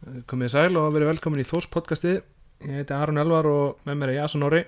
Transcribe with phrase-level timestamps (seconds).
[0.00, 2.20] komið þið sæl og verið velkomin í Þós podcastið.
[2.64, 4.62] Ég heiti Aron Elvar og með mér er Jason Orri.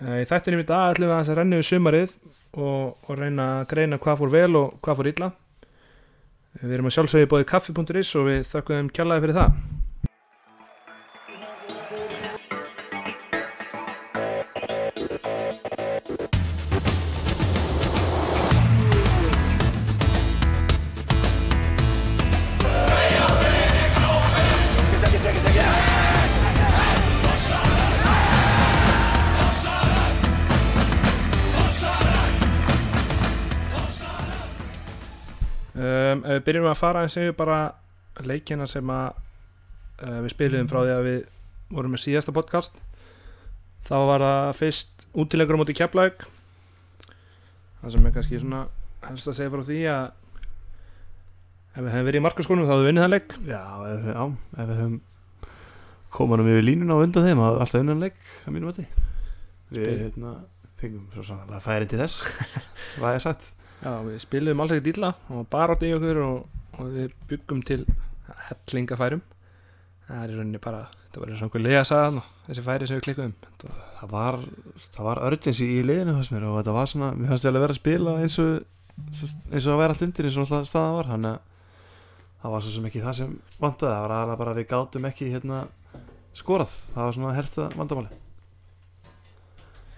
[0.00, 2.16] Eh, í þættinum í dag ætlum við að renna við sumarið
[2.56, 5.30] og, og reyna að greina hvað fór vel og hvað fór illa.
[6.62, 9.83] Við erum að sjálfsögja bóðið kaffi.is og við þökkum þeim kjallaði fyrir það
[36.64, 37.60] um, byrjum að fara eins og bara
[38.24, 39.12] leikina sem að
[40.02, 41.20] uh, við spiliðum frá því að við
[41.74, 42.78] vorum með síðasta podcast.
[43.84, 46.24] Þá var það fyrst útilegur á móti keflaug
[47.84, 48.60] það sem er kannski svona
[49.04, 50.04] helst að segja frá því að
[51.74, 53.34] ef við hefum verið í markaskónum þá hefum við vinnið það leik.
[53.50, 54.22] Já, ef, já,
[54.54, 54.96] ef við höfum
[56.14, 58.86] komanum við línuna á undan þeim að alltaf unnan leik að mínum því
[59.74, 60.32] við hérna,
[60.78, 62.22] fengum svo sannlega færin til þess
[63.00, 63.50] hvað er sagt.
[63.82, 67.62] Já, við spiliðum alls ekkert illa og bara átti í okkur og, og við byggum
[67.66, 67.80] til
[68.48, 69.22] hellingafærum.
[70.04, 72.88] Það er í rauninni bara það var eins og einhver lega sagan og þessi færi
[72.88, 73.34] sem við klikkuðum.
[74.00, 74.40] Það var,
[74.96, 77.64] það var urgency í liðinu fannst mér og þetta var svona, mér fannst ég alveg
[77.64, 78.52] vera að spila eins og
[79.50, 81.10] eins og að vera allt undir eins og alltaf staðan var.
[81.14, 81.28] Hann
[82.44, 85.08] það var svo sem ekki það sem vantaði það var aðalega bara að við gátum
[85.08, 85.62] ekki hérna
[86.36, 88.20] skorað, það var svona helsta vandamáli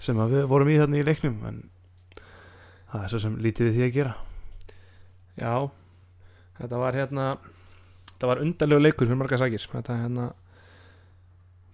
[0.07, 1.59] sem að við vorum í þarna í leiknum en
[2.93, 4.13] það er svo sem lítið við því að gera.
[5.37, 5.53] Já,
[6.61, 7.27] þetta var hérna
[8.11, 9.67] þetta var undarlegu leikur fyrir marga sækir.
[9.73, 10.27] Þetta hérna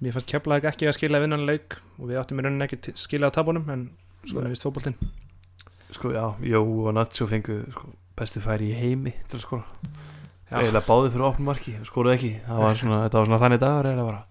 [0.02, 2.97] mér fannst keflaði ekki að skila vinnan leik og við áttum í rauninni ekki til-
[2.98, 3.84] skila að tapunum en
[4.27, 4.97] svona vist fótboltinn.
[5.92, 9.64] Sko já, Jó og Nacho fengu sko, bestu færi í heimi til að skora.
[10.53, 12.33] Eiginlega báði fyrir opnum marki, skoruðu ekki.
[12.47, 14.25] Það var svona, þetta var svona þannig dagur eiginlega bara.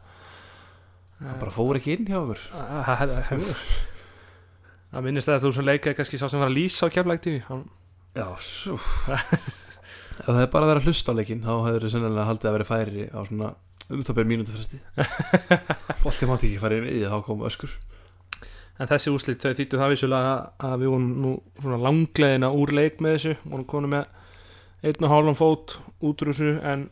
[1.21, 2.41] Það bara fór ekki inn hjá okkur.
[4.91, 7.61] Það minnist að þú sem leika kannski sá sem var að lýsa á keflaði hann
[8.17, 8.75] já, svo
[10.21, 12.57] ef það er bara vera að hlusta á leikinn þá hefur þið sennilega haldið að
[12.57, 13.53] vera færi á svona
[13.91, 14.79] um byrjum mínútu fresti
[16.03, 17.73] bolti mátti ekki í því þá kom öskur.
[18.79, 20.33] En þessi úrslit þau þýttu það vissulega
[20.63, 23.33] að við vorum nú svona langleðina úr leik með þessu.
[23.43, 24.07] Vorum konu með
[24.81, 26.87] einn og hálfum fót út úr þessu en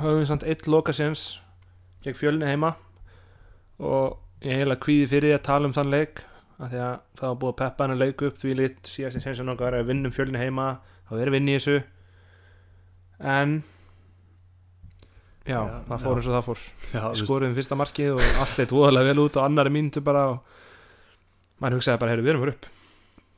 [0.00, 1.24] höfum samt eitt lokasens
[2.04, 2.76] gegn fjölni heima.
[3.82, 4.16] Og
[4.46, 6.24] ég heila kvíði fyrir að tala um þann leik
[6.60, 9.20] af því að það var búið að peppa hann að leika upp því lit síðast
[9.20, 10.66] í sensin okkar að við vinnum fjölni heima
[11.08, 11.76] þá erum við inn í þessu
[13.20, 13.62] en
[15.44, 16.16] já, Já, það fór já.
[16.20, 16.60] eins og það fór.
[16.90, 20.58] Veist, skoruðum fyrsta markið og allt leitt voðalega vel út og annari mínútu bara og
[21.60, 22.68] maður hugsaði bara, heyrðu, við erum að fara upp.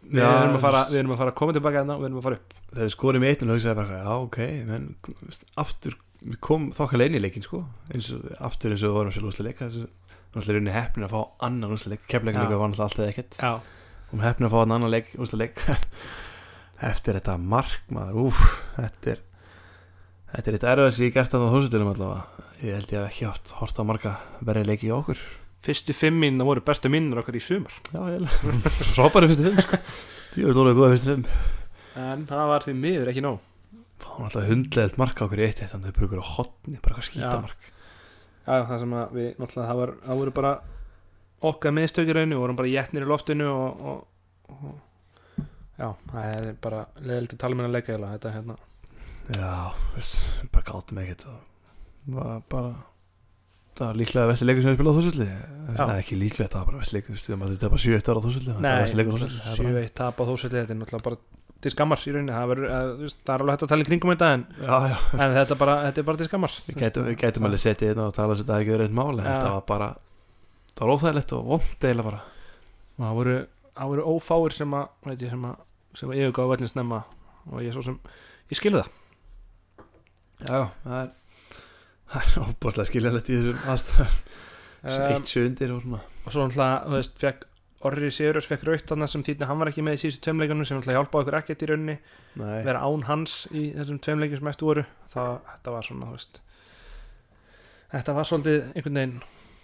[0.03, 2.21] Við, erum að fara, við erum að fara að koma tilbaka hérna og við erum
[2.21, 2.55] að fara upp.
[2.73, 4.39] Þegar við skorum í eitt og hugsaði bara, já ok
[4.69, 4.87] menn,
[5.63, 7.63] aftur, við kom þokkala inn í leikin sko,
[7.95, 9.87] eins og, aftur eins og við vorum sér lúslega leika þessu,
[10.33, 12.47] náttúrulega rauninni heppin að fá annan úslega leik, kefleikin Já.
[12.49, 13.41] líka var alltaf ekkert.
[14.13, 15.63] Og heppin að fá annan leik, úslega leik
[16.93, 18.43] eftir þetta mark maður, úf,
[18.79, 19.23] þetta er
[20.33, 23.11] þetta er eitt erfið sem ég gert að það hósutilum allavega, ég held ég hef
[23.11, 25.23] ekki haft hort á marga verið leiki í okkur.
[25.63, 27.75] Fyrstu fimm mín voru bestu minnur okkar í sumar.
[27.93, 28.31] Já, ég held,
[28.97, 29.83] frábæri fyrstu fimm sko.
[30.43, 31.29] er dólega góða fyrstu fimm.
[32.03, 33.39] En það var því miður ekki nóg.
[34.03, 36.33] Fá náttúrulega hundlegelt mark á okkur í eitt eitt þannig að þau bara ykkur á
[36.33, 37.71] hotni, bara eitthvað skítamark
[38.47, 40.53] já, það sem að við, náttúrulega, það, var, það voru bara
[41.53, 45.45] okkar meðstökir rauninu, vorum bara jætnir í loftinu og, og, og
[45.79, 47.69] já, það er bara leðilt að tala með
[49.39, 49.51] Já,
[50.53, 52.73] bara gátum ekkert og var bara
[53.79, 55.29] það var líklega vesti leikur sem við spilaði á þúsulli
[55.77, 58.19] það er ekki líklega, það var bara vesti leikur við að þetta bara 7-1 ára
[58.19, 60.59] á þúsulli það var vesti leikur á þúsulli það er bara- 7-1 tap á þósvelli
[60.59, 61.21] þetta er náttúrulega bara
[61.63, 62.33] til skammar í rauninni.
[62.35, 64.41] Það, verður, að, þú veist, það er alveg hægt að tala í kringum þetta en,
[64.59, 66.79] Já, já, en þetta, bara, þetta er bara til skammar við
[67.23, 69.29] gætum, alveg setið inn og tala að þetta ekki verið eitt mál en Já.
[69.31, 69.89] þetta var bara
[70.73, 72.21] það var óþægilegt og vond eiginlega bara.
[72.99, 73.37] Það voru,
[73.79, 74.89] það voru ófáir sem að,
[75.23, 75.63] sem að,
[75.95, 76.19] sem að
[77.87, 78.01] sem,
[78.51, 78.99] ég skilði það
[80.47, 81.11] Já, það er
[82.13, 84.21] það er óbúrslega skiljanlegt í þessum aðstæðum.
[84.83, 86.01] Um, eitt sjö undir og svona.
[86.27, 87.49] og svo náttúrulega, þú veist, fekk
[87.83, 90.67] Orri Sigurðs fekk raut þarna sem þýtti að hann var ekki með í síðustu tveimleikunum
[90.67, 91.97] sem náttúrulega hjálpaði okkur ekkert í rauninni
[92.39, 94.85] Nei, vera án hans í þessum tveimleikum sem eftir voru.
[95.11, 96.41] Það, þetta var svona, þú veist
[97.93, 99.17] þetta var svolítið einhvern veginn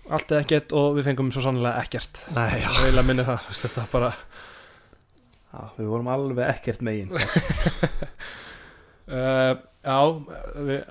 [0.09, 2.23] allt eða ekkert og við fengum svo sannlega ekkert.
[2.35, 4.11] Nei já, eiginlega minni það, þú veist, þetta var bara
[5.53, 7.15] já, við vorum alveg ekkert megin.
[9.09, 9.55] Uh,
[9.89, 9.99] já,
[10.69, 10.87] við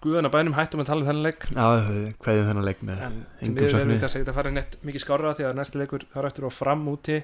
[0.00, 1.42] Guðan að bænum hættum að tala um þennan leik.
[1.52, 3.18] Já, við kveðum þennan leik með en
[3.58, 6.54] við kannski ekki að fara neitt mikið skárra því að næsti leikur þar eftir og
[6.56, 7.18] fram úti.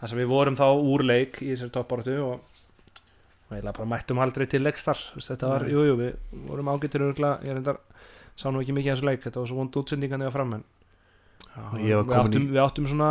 [0.00, 2.42] Þar sem við vorum þá úr leik í þessari toppáratu og
[3.44, 5.74] og eiginlega bara mættum aldrei til leiks þar Þú veist, þetta var, Nei.
[5.74, 7.80] jú, við vorum ágættir ég reyndar
[8.34, 10.64] sá nú ekki mikið af þessu leik, þetta var svo vond útsendingan eða fram en
[11.54, 13.10] Já, við áttum, í við áttum svona,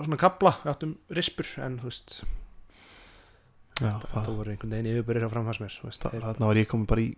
[0.00, 2.16] svona kabla, við áttum rispur en þú veist,
[3.80, 6.68] það, voru einhvern veginn yfirbyrðir á framfærs mér þú veist, það, þeir, þarna var ég
[6.70, 7.10] komin bara í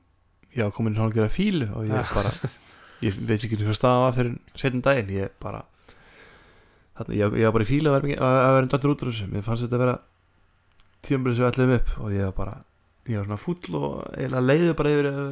[0.54, 2.32] já, komin í hálfgerða fílu og ég bara
[3.04, 5.12] ég veit ekki hvað staðan var fyrir setjum daginn.
[5.14, 5.64] Ég bara
[6.98, 9.28] þarna, ég, ég var bara í fílu að vera, vera dættur út úr þessu.
[9.32, 9.98] Mér fannst þetta að vera
[11.06, 12.56] tímabilið sem við ætlaðum upp og ég var bara
[13.08, 15.28] ég var svona fúll og eiginlega leiði bara yfir að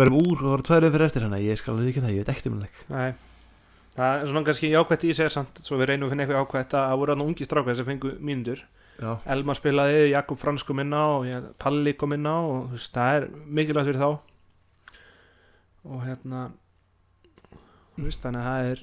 [0.00, 2.32] verðum úr og voru tværið fyrir eftir þannig ég skal alveg ekki það, ég veit
[2.32, 3.12] ekkert um það
[3.90, 6.76] það er svona kannski jákvætt í sig samt, svo við reynum að finna eitthvað jákvætt
[6.78, 8.62] að voru ungi strákar sem fengu mínundur
[8.98, 12.78] já, Elmar spilaði, Jakob Frans kom inn á og Palli kom inn á og þú
[12.78, 14.10] veist, það er mikilvægt fyrir þá.
[15.90, 16.40] Og hérna
[18.00, 18.82] veist, þannig að það er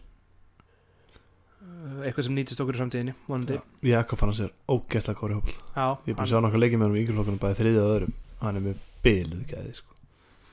[1.63, 3.59] uh, eitthvað sem nýtist okkur í framtíðinni vonandi,
[3.89, 6.97] Jakob fann sér ógæslega góri hópl ég er búin að sjá nokkað leikið með hann
[6.97, 8.15] í yngreflokkunum bæði þriðja og öðrum.
[8.41, 9.93] Hann er með byluð gæði sko.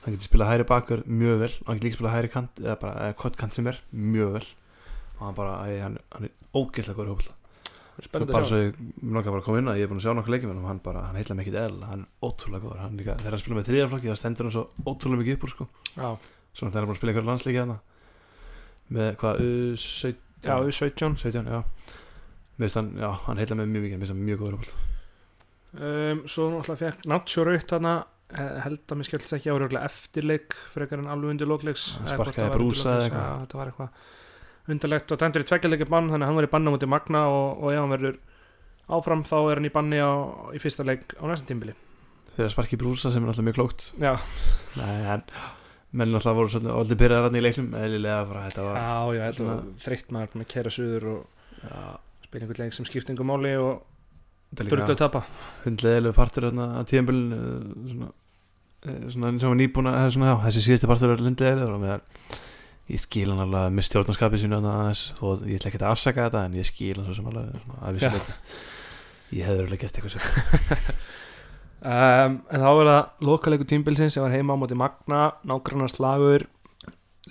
[0.05, 1.53] hann getur spilað hæri bakur mjög vel.
[1.65, 4.45] Hann getur líka spilað hæri kant eða bara eða hvort kant sem er mjög vel.
[5.15, 7.33] Og hann bara, hann, hann er ógæslega góri hópl
[8.03, 8.65] spennandi að svo sjá.
[8.65, 8.71] ég
[9.15, 10.69] nokkað bara að koma inn að ég er búin að sjá nokkað leikið með hann
[10.71, 12.81] hann bara, hann heitla mikið eðl hann er ótrúlega góður.
[12.83, 15.45] Hann líka, þegar hann spila með þriðja flokki það stendur hann svo ótrúlega mikið upp
[15.45, 15.65] úr sko.
[15.95, 16.09] já,
[16.55, 17.77] svona þegar hann er búin að spila einhverja landsleiki hana
[18.95, 21.59] með hvað, U17 já, við 17 17, já.
[22.55, 24.55] Mér finnst hann, já, hann heitla með mjög mikið, mér finnst hann mjög góður
[25.75, 27.81] um, svo náttúrulega fekk Nacho Raut eh,
[28.65, 29.65] held að mér skjöldst ekki ára
[34.71, 37.73] undarlegt og dæmdur í tveggjarleikir bann þannig að hann í banna mútið Magna og, og
[37.73, 38.15] ef hann verður
[38.95, 40.13] áfram þá er hann í banni á,
[40.55, 41.75] í fyrsta leik á næstum tímbili
[42.35, 43.83] Fyrir að sparki brúsa sem er alltaf mjög klókt.
[43.95, 44.17] Já,
[44.75, 45.21] Nei, en
[45.95, 49.21] menn alltaf voru svolítið aldrei byrjaði þarna í leiknum eðlilega bara þetta var já, já,
[49.29, 51.21] þetta var þreytt maður að kera suður og
[51.61, 51.77] já,
[52.25, 55.23] spila einhvern leik sem skipt einhver máli og líka tapa.
[55.63, 58.11] hundleðilegu partur á svona,
[58.83, 61.23] eh, svona eins og já, þessi síðusti partur er
[61.79, 62.03] meðan
[62.91, 66.57] ég skil hann alveg með stjórnarskapið þó að ég ætla ekki að afsaka þetta en
[66.59, 68.11] ég skil hann svo sem alveg Já.
[69.33, 70.25] ég hefði alveg gert eitthvað sem
[71.91, 76.45] um, en þá er það lokaleiku tímbilsins sem var heima á móti Magna nágrannar slagur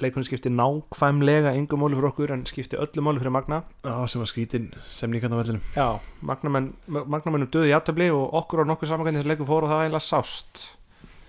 [0.03, 3.61] leikunni skipti nákvæmlega engum máli fyrir okkur en skipti öllu máli fyrir Magna.
[3.85, 5.63] Já, sem var skrítin semningan á vellinum.
[5.77, 9.67] Já, Magnamenn Magnamennum döðu í jafntöfli og okkur á nokkuð saman hvernig þessi leikur fór
[9.67, 10.65] og það var eiginlega sást.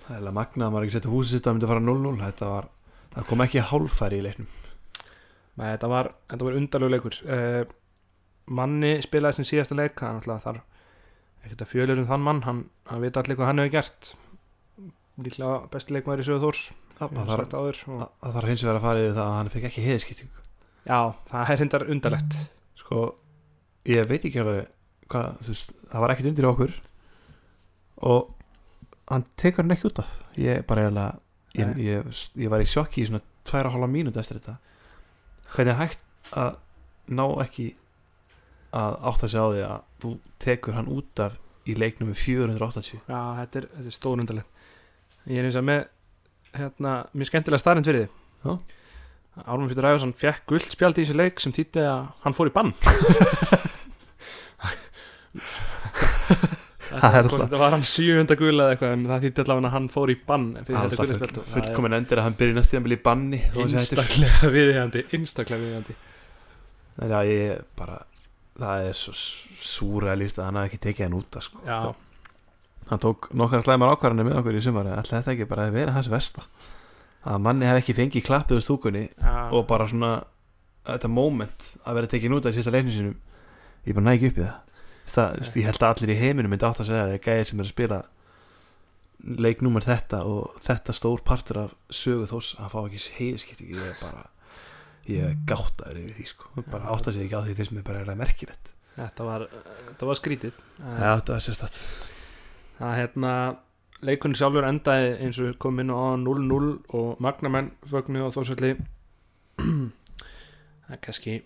[0.07, 2.49] Það er magnað að maður ekki setja húsið sitt að myndi að fara 0-0 þetta
[2.49, 2.67] var,
[3.15, 4.51] það kom ekki hálfæri í leiknum.
[5.55, 7.19] Nei, þetta var, var undarlegu leikur.
[7.25, 7.63] Uh,
[8.45, 10.61] manni spilaði sem síðasta leik þar
[11.45, 14.15] ekkert að fjölur um þann mann hann, hann veit allir hvað hann hefur gert.
[15.21, 16.63] Líklega besti leikmaður í sögu Þórs
[16.97, 20.45] það, þarf, hins vegar að fara yfir það að hann fekk ekki heiðskiptingu
[20.85, 22.39] já, það er hindar undarlegt.
[22.79, 23.03] Sko,
[23.89, 24.69] ég veit ekki alveg
[25.11, 26.75] hvað, þú veist, það var ekkert undir okkur
[28.09, 28.33] og
[29.11, 30.11] hann tekur hann ekki út af.
[30.39, 31.24] Ég bara eiginlega
[31.57, 34.57] ég, ég, ég var í sjokki í svona tværa hálfa mínúti eftir þetta.
[35.55, 36.55] Hvernig er hægt að
[37.15, 37.71] ná ekki
[38.75, 40.13] að átta sig á því að þú
[40.43, 44.55] tekur hann út af í leiknum með 480 já, þetta er, er stór undarlegt
[45.25, 45.85] ég er eins og með
[46.55, 48.57] hérna, mjög skemmtilega starrend fyrir því.
[49.45, 52.53] Ármann Pítur Ævarsson fekk guld spjald í þessu leik sem týtti að hann fór í
[52.55, 52.71] bann
[57.01, 59.75] Það er Hvort þetta var hann sjöfunda gul eða eitthvað en það þýtti allavega að
[59.75, 62.27] hann fór í bann Það er gula full, spjald og það er fullkomin endir að
[62.27, 65.95] hann byrja næst tíðanbili í banni að einstaklega viðhjandi einstaklega viðhjandi
[66.95, 67.97] Nei, já, ég bara
[68.55, 69.15] það er svo
[69.65, 71.63] súræðalist að hann hafi ekki tekið hann út af, sko.
[71.67, 71.79] já,
[72.91, 75.95] hann tók nokkara slæmar ákvarðanir með okkur í sumar alltaf þetta ekki bara að vera
[75.97, 76.45] hans versta?
[77.25, 80.11] Að manni hef ekki fengið klappið úr stúkunni og bara svona
[80.85, 83.15] þetta moment að vera tekin út af sísta leiknum sinum
[83.85, 84.74] ég bara næg upp í það
[85.05, 85.49] það, Nei.
[85.61, 87.59] ég held að allir í heiminum myndi átt að segja að það er gæðir sem
[87.59, 87.99] er að spila
[89.45, 94.01] leiknúmer þetta og þetta stór partur af sögu þós að fá ekki heiðskiptingu ég er
[94.01, 94.25] bara
[95.09, 96.65] ég er gáttaður yfir því sko.
[96.71, 98.73] Bara átt að segja ekki á því finnst mér bara er það merkilegt.
[98.95, 100.59] Þetta var þetta var skrítið.
[100.81, 101.79] Já, þetta var sérstætt
[102.79, 103.33] það hérna
[104.05, 108.73] leikunni sjálfur endaði eins og kom inn á 0-0 og magnamenn fögnu og þósvelli
[109.59, 111.37] það er kannski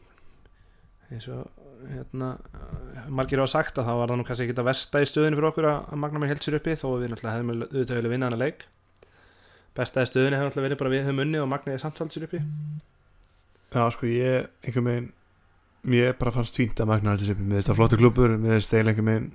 [1.09, 1.47] eins og
[1.89, 2.29] hérna
[3.09, 5.49] margir hafa sagt að það var það nú kannski ekki að versta í stöðinu fyrir
[5.49, 8.29] okkur að að magnamenn held sér uppi þó að við náttúrulega hefðum auðvitað vilja vinna
[8.29, 8.65] hana leik.
[9.79, 12.27] Besta í stöðinu hefur náttúrulega verið bara við höfum unni og magniði samt held sér
[12.27, 12.41] uppi.
[13.69, 15.11] Já, sko, ég einhver megin
[15.89, 18.97] mér bara fannst fínt að magna þetta mér finnst það flottu klubur, mér finnst eiginlega
[18.97, 19.29] einhver megin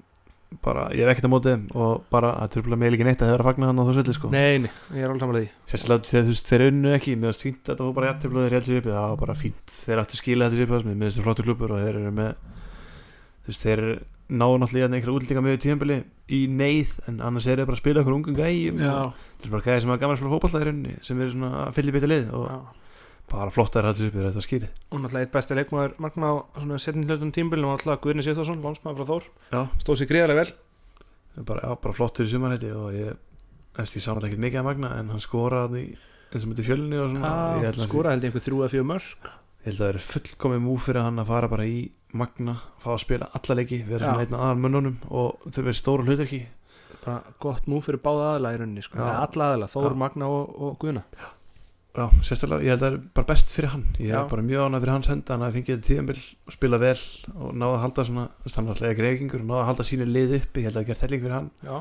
[0.65, 3.35] bara, ég er ekkert að móti og bara að trubla mig líka neitt að það
[3.35, 4.31] er að fagna hann á þessu öllu sko.
[4.35, 5.51] Nei, nei, ég er alveg samanlega því.
[5.73, 8.39] Sérstaklega þegar þú veist, þeir unnu ekki mér finnst fínt að það var bara jættiblu
[8.39, 11.19] og þeir heldur uppi það var bara fínt, þeir áttu skila þetta uppi mér finnst
[11.19, 12.33] það flottu klubur og þeir eru með
[13.45, 13.83] þú veist, þeir
[14.35, 15.99] náðu náttúrulega í þarna einhverja útlendinga með tíðanbili
[16.33, 18.79] í neyð en annars er það bara að spila okkur ungum gæjum
[23.25, 24.73] og bara að og flott að hættis upp í þetta skýrið.
[24.91, 26.43] Og náttúrulega eitt besti leikmaður Magna á
[26.79, 29.29] setjum hlutum tímbilum var náttúrulega Guðni Sýþórsson, lánsmaður frá Þór.
[29.51, 29.61] Já.
[29.83, 31.45] stóð sér gríðarlega vel.
[31.45, 33.17] Bara, já, bara flottur í sumarhætti og ég,
[33.97, 35.87] ég náttúrulega ekkert mikið að magna en hann skoraði
[36.35, 36.67] eins og myndi
[37.01, 39.33] og ég Já, held að, ég einhver þrjú eða fjögur mörg
[39.65, 41.79] ég held að það er fullkomið múf fyrir hann að fara bara í
[42.15, 46.05] magna fá að spila alla leiki, vera svona einn aðal mönnunum og þau verið stóra
[46.07, 46.41] hlutverki.
[47.05, 49.01] Bara gott múf fyrir báða aðla í rauninni sko.
[49.03, 49.97] Alla aðla, Þór.
[49.99, 51.03] Magna og, og Guðna.
[51.17, 51.27] Já,
[51.95, 53.85] sérstaklega, ég held að það er bara best fyrir hann.
[54.03, 54.17] Ég Já.
[54.25, 57.03] er bara mjög ánað fyrir hans henda hann að fengið þetta tíðanbill og spila vel
[57.39, 58.25] og náða að halda svona,
[58.55, 60.81] hann er alltaf ekki reykingur og náða að halda sínu lið uppi, ég held að
[60.83, 61.51] það gert helling fyrir hann.
[61.63, 61.77] Já,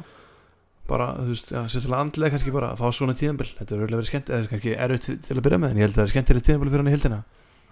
[0.93, 4.01] bara, þú veist, já, sérstaklega andlega kannski bara að fá svona tíðanbill, þetta er örgulega
[4.03, 6.13] verið skemmt eða kannski erfitt til- að byrja með, en ég held að það er
[6.13, 7.20] skemmtilega tíðanbill fyrir hann í hildina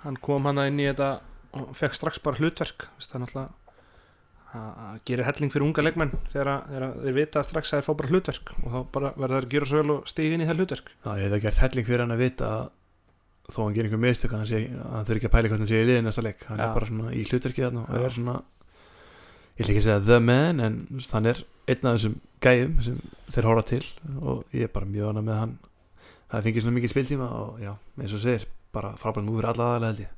[0.01, 1.09] hann kom hann inn í þetta
[1.53, 2.87] og fekk strax bara hlutverk
[4.51, 7.71] það er að að gerir helling fyrir unga leikmenn þegar, að- að þeir vita strax
[7.73, 10.05] að þeir fá bara hlutverk og þá bara verða þeir að gera svo vel og
[10.11, 10.91] stíði inn í það hlutverk.
[11.05, 12.69] Já, ég hef það gert helling fyrir hann að vita að
[13.51, 15.81] þó hann gerir einhver mistök að hann að þurfi ekki að pæla hvort hann sé
[15.81, 16.43] í liðin næsta leik.
[16.49, 16.65] Hann Já.
[16.67, 20.19] er bara svona í hlutverkið þarna og er svona ég ætla ekki að segja the
[20.19, 20.77] man en
[21.11, 21.41] hann er
[21.71, 23.83] einn af þessum gæjum sem þeir horfa til
[24.21, 25.57] og ég er bara mjög ánað með hann.
[26.31, 29.91] Það fengið svona mikið spiltíma og já, eins og segir bara frábært múfur alla aðalega
[29.91, 30.17] held ég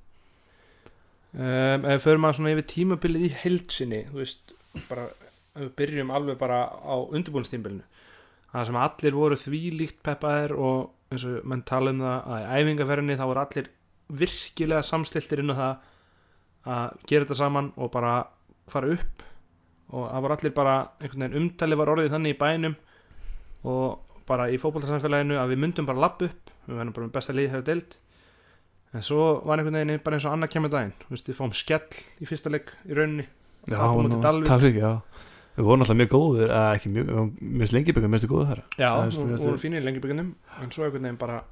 [1.33, 4.55] um, ef við förum að svona yfir tímabilið í heilsinni þú veist,
[4.89, 5.07] bara
[5.57, 7.85] við byrjum alveg bara á undirbúinstímabilinu
[8.53, 12.61] það sem allir voru þvílíkt peppaðir og eins og menn tala um það að í
[12.61, 13.69] æfingaferðinni þá voru allir
[14.13, 15.73] virkilega samstiltir inn á það
[16.73, 18.13] að gera þetta saman og bara
[18.71, 19.25] fara upp.
[19.93, 22.77] Og það voru allir bara einhvern veginn umtali var orðið þannig í bænum
[23.69, 26.53] og bara í fótboltarsamfélaginu að við myndum bara lapp upp.
[26.65, 27.97] Við verðum bara með besta liði þegar deild
[28.93, 30.93] en svo var einhvern veginn bara eins og annað kemur daginn.
[31.03, 33.25] Þú veist, við fáum skell í fyrsta leik í rauninni.
[33.69, 34.49] Já, Dalvík.
[34.49, 34.91] Dalvík, já.
[35.55, 38.47] Við vorum alltaf mjög góður, eða ekki mjög, við vorum mjög lengi byggja mjög góður
[38.51, 38.61] þar.
[38.77, 40.31] Já, Það er og svona- voru fínir í lengi byggjunum
[40.63, 41.43] en svo einhvern veginn bara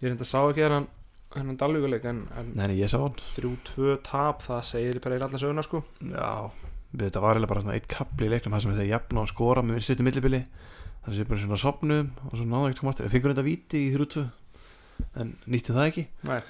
[0.00, 0.86] ég reynda að sá ekki hennan
[1.34, 3.16] hennan dalvíkuleik en, en Nei, nei, ég sá hann.
[3.34, 5.82] þrjú, tvö tap það segir bara í alla söguna sko.
[5.98, 6.50] Já,
[6.94, 9.28] við þetta var eiginlega bara svona eitt kapli í leiknum það sem þeir jafna og
[9.32, 10.44] skora með sittum millibili.
[11.04, 13.90] Það sem bara svona sopnum og svo náðu ekkert koma aftur, fengur þetta víti í
[13.96, 14.30] þrjúttu
[15.18, 16.06] en nýttu það ekki.
[16.30, 16.40] Nei.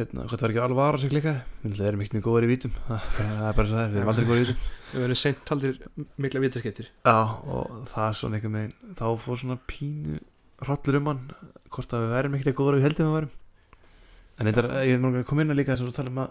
[0.00, 2.74] Hérna, hvað var ekki alveg vara sem klikkaði við erum mjög góður í vítum.
[3.16, 4.66] Það er bara svo það er, við erum aldrei góður í vítum.
[4.90, 5.78] Við verðum seint haldir
[6.24, 7.16] mikla vitaskettir Já,
[7.54, 10.18] og það er svona einhver megin þá fór svona pínu
[10.64, 11.22] hrollur um hann
[11.70, 13.32] hvort að við værum ekkert góður við heldum að við værum.
[14.40, 16.30] En þetta, ég hef mjög komið inn að líka þess að tala um að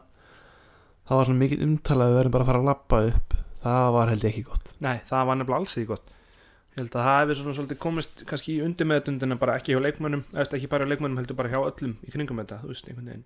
[1.09, 3.35] það var svona mikið umtalað að við værum bara að fara að lappa upp.
[3.59, 4.73] Það var held ég ekki gott.
[4.83, 6.15] Nei, það var nefnilega alls ekki gott.
[6.69, 10.21] Ég held að það hefði svona svolítið komist kannski í undirmeðutundina bara ekki hjá leikmönnum
[10.35, 13.09] eða ekki bara hjá leikmönnum heldur bara hjá öllum í kringum þetta þú veist, einhvern
[13.09, 13.25] veginn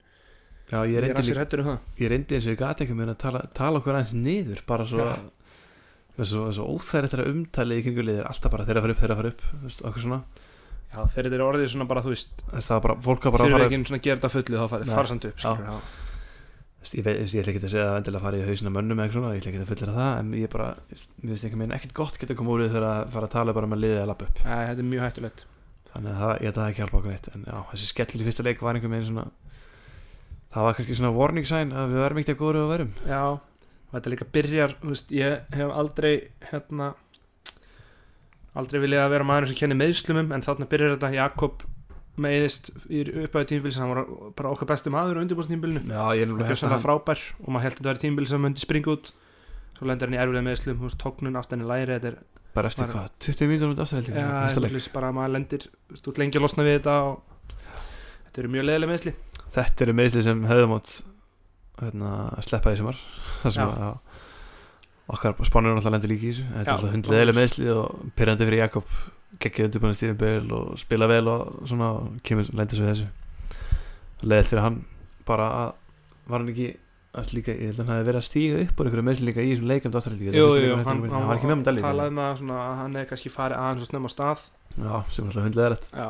[0.74, 3.18] Já, ég ég reyndi, að um ég reyndi eins og ég gati ekki með að
[3.22, 5.18] tala, tala okkur aðeins niður bara svo Já.
[6.24, 9.22] svo óþæri þetta umtalið í kringu liðir alltaf bara þeirra að fara upp, þeirra að
[9.22, 10.20] fara upp veist, okkur svona,
[10.94, 13.58] já, þetta er orðið svona bara, þú veist það bara, fólk var bara að fyrir
[13.60, 15.54] fara ekki svona gera þetta fullu þá fara samt upp Já.
[15.54, 16.02] skilur, já.
[16.84, 19.06] Veist, ég, veit, ég ætla ekki að segja að endilega fara í hausina mönnum eða
[19.08, 20.66] eitthvað svona, ég ætla ekki að fullera það en ég bara,
[21.24, 23.70] mér finnst ekki meina ekkert gott geta koma úr þegar að fara að tala bara
[23.72, 25.46] með liðið að lappa upp Nei, þetta er mjög hættulegt
[25.94, 28.28] þannig að það, ég að það ekki hjálpa okkur neitt en já, þessi skellur í
[28.28, 29.26] fyrsta leik var einhver meginn svona
[30.54, 33.24] það var kannski svona warning sign að við verðum ekkert að góður að verum Já,
[33.94, 36.14] þetta líka byrjar veist, ég hef aldrei
[36.52, 36.94] hérna
[38.58, 41.12] aldrei viljað að vera maður sem kenni meðslumum en þarna byrjar þetta.
[41.16, 41.64] Jakob
[42.24, 46.76] meiðist í upphæðu tímabili sem hann var bara okkar besti maður á nefnilega það held
[46.76, 49.10] var frábær og maður held að þetta var tímabili sem myndi springa út.
[49.74, 52.20] Svo lendir hann í erfilega meðslum, veist, tóknun aftan í læri er,
[52.54, 55.66] bara eftir hvað, 20 mínútur út aftur ja, held ég bara að maður lendir
[56.22, 57.24] lengi að losna við þetta og
[58.28, 59.14] þetta eru mjög leðilega meðsli
[59.56, 60.94] þetta eru meðsli sem hefðum átt
[61.82, 62.12] hérna,
[62.46, 63.02] sleppa því sumar.
[65.14, 66.46] Okkar spánur náttúrulega lendur líka í þessu.
[66.54, 68.94] Þetta er alltaf hundleðileg meðsli og pyrrandi fyrir Jakob.
[69.44, 73.10] Geggið undirbúinu Stífin Bale og spila vel og svona og kemur lendur svo í þessu.
[74.24, 74.80] Leðilt fyrir hann
[75.28, 75.74] bara að
[76.30, 76.70] var hann ekki
[77.14, 79.44] að líka, ég held að hann hefði verið að stíga upp úr einhverju meðsli líka
[79.44, 79.68] í þessum
[80.34, 83.32] Jú, jú, hann, hann var ekki með með Dalí talaði með að hann hefði kannski
[83.34, 84.46] farið aðeins og snemma á stað.
[84.74, 86.08] Já, sem alltaf hundleðilegt Já,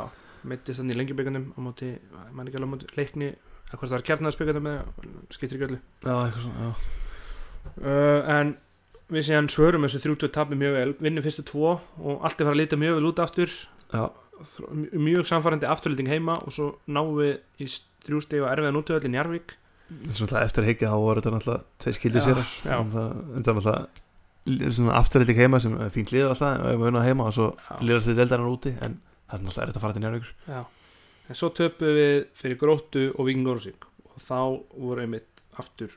[0.50, 1.94] mittist hann í lengjubíkandum á móti,
[2.32, 4.84] man ekki alveg á móti leikni eða hvort það var kjarnaðspíkandum eða
[5.34, 5.80] skiptir ekki öllu.
[6.04, 6.74] Já, eitthvað svona, já.
[7.80, 8.56] Uh, en
[9.14, 12.56] við séum svörum þessu 30 tapi mjög vel, vinnum fyrstu tvo og allt er fara
[12.58, 13.58] að líta mjög vel út aftur.
[13.94, 14.06] Já.
[14.92, 17.68] Mjög samfærandi afturlýting heima og svo náum við í
[18.04, 19.54] þrjústegi og erfiðan útöðall í Njarvík
[20.16, 22.40] Svona eftir að higgja þá voru þetta náttúrulega tvei skildir sér.
[22.64, 27.76] þetta er náttúrulega afturreitik heima sem er fínt lið alltaf og svo Já.
[27.84, 30.62] lýrast við deildarinnar úti en það er náttúrulega erfitt að fara til njárvíkur Já.
[31.30, 34.40] en svo töpum við fyrir gróttu og vikingórsík og þá
[34.78, 35.94] voru einmitt aftur.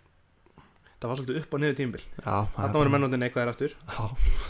[0.97, 3.75] Það var svolítið upp og niður tímbil þarna voru mennundin neikvæðir aftur.
[3.91, 4.07] Já,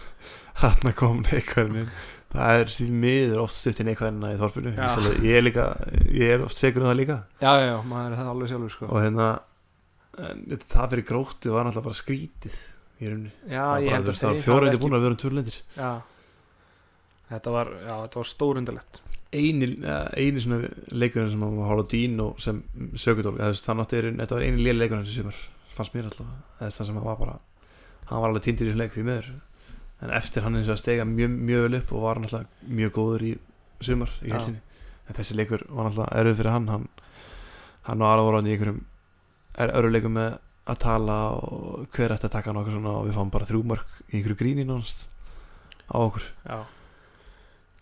[0.62, 1.90] þarna kom neikvæðin
[2.37, 4.73] Það er síðan miður oft stutt í neikvæðina í þorpinu.
[4.76, 4.88] Já.
[5.23, 5.66] ég, er líka,
[6.11, 7.18] ég er oft segur um það líka.
[7.40, 8.88] Já, já, já, maður er það alveg sjálfur sko.
[8.90, 9.28] og hérna
[10.16, 12.59] en, það fyrir gróttu var náttúrulega bara skrítið
[12.97, 13.33] í rauninni.
[13.47, 15.06] Já, það ég var held bara, að það var þeir fjóra hafi eitthvað búin að
[15.06, 15.90] vera um tvörlendir já,
[17.30, 17.73] þetta var,
[18.14, 19.02] var stórundalegt
[19.35, 22.62] eini, ja, eini svona leikurinn sem var Hála Dín og sem
[22.95, 25.33] það nátti er, þetta var eini léli leikurinn sem
[25.75, 26.30] fannst mér alltaf
[26.61, 27.38] það sem hann var bara
[28.06, 29.33] hann var alveg týndir í þessum leik því meður
[30.04, 32.95] en eftir hann eins og að stega mjög, mjög vel upp og var náttúrulega mjög
[32.97, 33.33] góður í
[33.85, 34.62] sumar í helsinni
[35.06, 36.87] en þessi leikur var náttúrulega erfið fyrir hann hann,
[37.88, 38.85] hann var alveg orðin í einhverjum
[39.64, 43.18] er öru leikum með að tala og hver ætti að taka hann og svona við
[43.18, 45.06] fáum bara þrjú mörg í einhverju gríni nánast
[45.87, 46.25] á okkur.
[46.42, 46.59] Já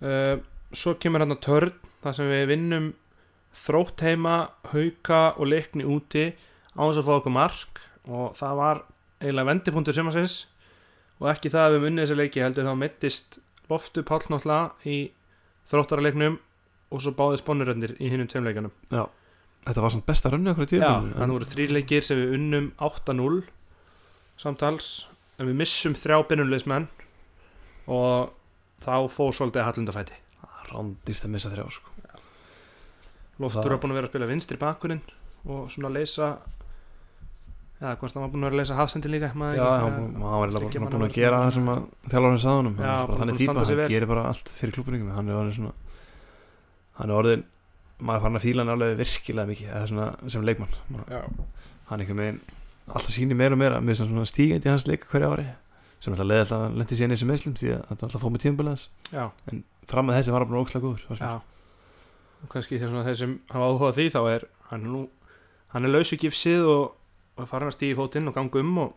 [0.04, 0.37] uh,
[0.75, 2.90] svo kemur hann að törn þar sem við vinnum
[3.54, 4.37] þrótt heima,
[4.73, 6.28] hauka og leikni úti
[6.75, 7.80] á þess að fá okkur mark.
[8.04, 8.82] Og það var
[9.23, 10.34] eiginlega vendipunktur sumarsins.
[11.23, 13.38] Og ekki það að við unnið þessa leiki heldur þá mittist
[13.70, 14.99] loftu Páll náttúrulega í
[15.70, 16.38] þróttaraleiknum
[16.92, 19.06] og svo báði sponnuröndir í hinnum tveimleikanum Já,
[19.66, 22.34] þetta var svona besta rönni okkur í Já, tíðum þannig voru þrýr leikir sem við
[22.38, 23.40] unnum 8-0
[24.40, 24.90] samtals
[25.38, 26.88] en við missum þrjá byrjunleismenn
[27.94, 28.34] og
[28.83, 30.19] þá fór svolítið að hallundafæti
[30.71, 31.90] rándýrt að missa þrjá sko.
[33.43, 35.00] Loftur Það- var búin að vera að spila vinstri bakurinn
[35.47, 36.28] og svona leysa
[37.83, 39.97] Já, hvort hann var búin að vera að leysa hafsendi líka maður Já, ekki, hann,
[40.14, 41.81] hann var búin að gera það sem að
[42.12, 42.76] þjálfarinn sagði honum.
[42.78, 45.28] Já, hann er bara bara þannig að sig hann gerir bara allt fyrir klubuningum hann
[45.28, 45.73] er orðin svona
[46.95, 47.43] hann er orðin,
[48.00, 50.76] maður fann að fíla hann alveg virkilega mikið, eða svona sem leikmann.
[51.11, 51.21] Já,
[51.90, 52.40] hann einhvern veginn
[52.87, 53.81] alltaf sýnir meira og meira.
[53.83, 55.47] Með svona stígandi í hans leika hverja ári
[56.04, 58.44] sem alltaf leiði alltaf að lendi í þessu meðslum því að þetta alltaf fóð með
[58.44, 59.25] tímabiliðans já,
[59.90, 61.06] fram með þessi var hann bara ókslega góður
[62.44, 65.02] og kannski svona þeir sem hafa áhuga því þá er hann er nú
[65.75, 66.84] hann er laus við gifsið og,
[67.40, 68.96] og farin að stíði fótinn og ganga um og,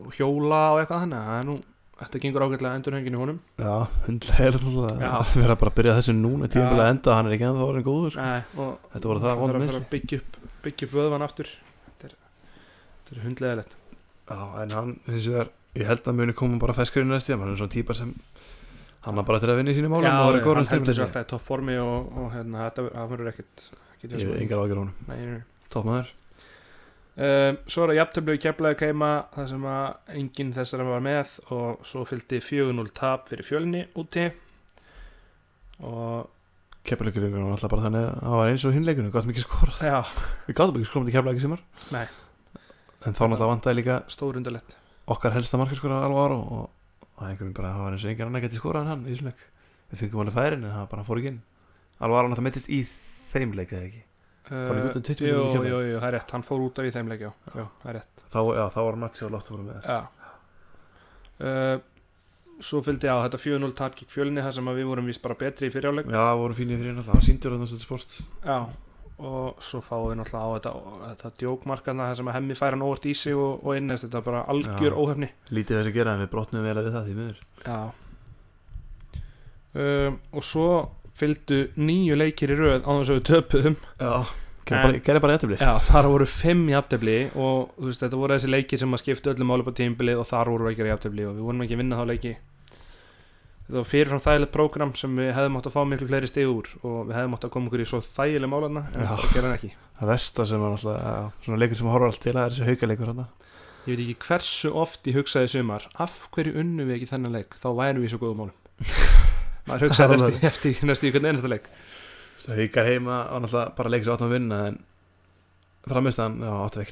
[0.00, 1.58] og hjóla og eitthvað að það er nú
[1.96, 3.38] þetta gengur ágætlega endurhengin í honum.
[3.56, 4.58] Já, hundlega er
[5.00, 5.10] Já.
[5.16, 8.16] að vera bara að byrja þessu núna að enda, hann er ekki ennþá orðin góður
[8.16, 8.26] sko.
[8.26, 11.52] Nei, og Þetta voru það það er að að byggja upp, upp vöðvan aftur.
[11.86, 12.16] Þetta er,
[13.08, 13.85] þetta er
[14.26, 17.54] Já, en hann, hins vegar, ég held að muni koma bara feskurinn næst tíma, hann
[17.54, 18.12] er svona típar sem
[19.06, 20.96] hann har bara til að vinna í sínu málum Já, og er hann góður heldur
[20.96, 23.66] sér alltaf í topp formi og, og hérna, þetta það verður ekkert
[24.06, 26.10] Ég hef engar ágjör honum, toppmaður.
[27.16, 31.32] Um, svo er það jafntöflu í keflaði keima það sem að enginn þessara var með
[31.56, 34.26] og svo fylgdi 4-0 tap fyrir fjölni úti.
[35.86, 36.28] Og
[36.86, 39.80] Keflavíkur var alltaf bara þannig að það var eins og hinleikunum, gátt mikið skorað.
[39.82, 39.96] Já,
[40.46, 42.25] Við gátum ekki skorað
[43.04, 46.64] En þá náttúrulega vantaði líka stórundalett okkar helsta markaskora alveg ára og,
[47.16, 49.18] það einhvern veginn bara, það var eins og engin annar gæti skorað en hann í
[49.22, 49.44] leik
[49.86, 51.42] Við fengum alveg færin en það bara fór ekki inn.
[52.02, 52.80] Alveg ára náttúrulega meittist í
[53.30, 54.00] þeim leik eða ekki?
[54.46, 55.70] Fór ekki út um 20 jú, mínútur í Keflavík?
[55.70, 57.96] jú, það er rétt, hann fór út af í þeim leik já, já, það er
[58.00, 58.24] rétt.
[58.34, 59.86] Þá, já, þá var Matti og Lotto voru með.
[59.86, 60.00] Já.
[61.36, 61.76] Uh,
[62.66, 65.38] svo fylgdi á þetta 4-0 tap gegn fjölni þar sem að við vorum vist bara
[65.38, 68.85] betri í fyrirjáleik Já, voru fínir fyrir náttúrulega, það var síndur
[69.16, 70.72] og svo fáum við náttúrulega á þetta,
[71.08, 74.20] þetta djókmarkarna þar sem að hemmi færa hann óvart í sig og, og inn þetta
[74.20, 75.30] er bara algjör óhefni.
[75.48, 77.44] Lítið þess að gera en við brotnum vel að við það því miður.
[77.64, 77.78] Já.
[79.76, 80.66] Um, Og svo
[81.16, 83.78] fylgdu nýju leikir í röð á þess að við töpuðum.
[84.00, 84.12] Já,
[84.66, 88.82] gerði bara, jættibli Já, þar voru fimm jafntefli og þú veist, þetta voru þessi leikir
[88.82, 91.64] sem að skipta öllum máli på tímbili og þar voru ekki jafntefli og við vorum
[91.64, 92.32] ekki að vinna þá leiki
[93.66, 96.68] Þetta var fyrirfram þægilegt prógram sem við hefðum átt að fá miklu fleiri stig úr
[96.86, 99.56] og við hefðum átt að koma okkur í svo þægileg málarna en það gerði hann
[99.56, 99.70] ekki.
[99.96, 103.10] Það versta sem var já, svona leikur sem horfður allt til að er þessi haukaleikur
[103.10, 103.24] hann
[103.86, 107.54] Ég veit ekki hversu oft ég hugsaði sumar af hverju unnum við ekki þennan leik?
[107.62, 108.56] Þá værum við í svo góðum málum.
[109.68, 110.38] Maður hugsaði Alveg.
[110.40, 111.68] eftir, eftir næstu hvern einasta leik.
[112.46, 114.80] Haukar heima og náttúrulega bara leikur sem áttum að vinna en
[115.86, 116.82] framist hann, já, áttu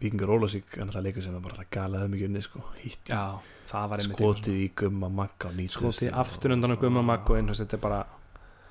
[0.00, 3.22] í runni en náttúrulega leikur sem var bara galaði mikið unni sko, hýtt Já,
[3.70, 7.30] það var einmitt skotið í gumma magga og nýtt skotið aftur undan að gumma magg
[7.30, 8.00] og inn þetta er bara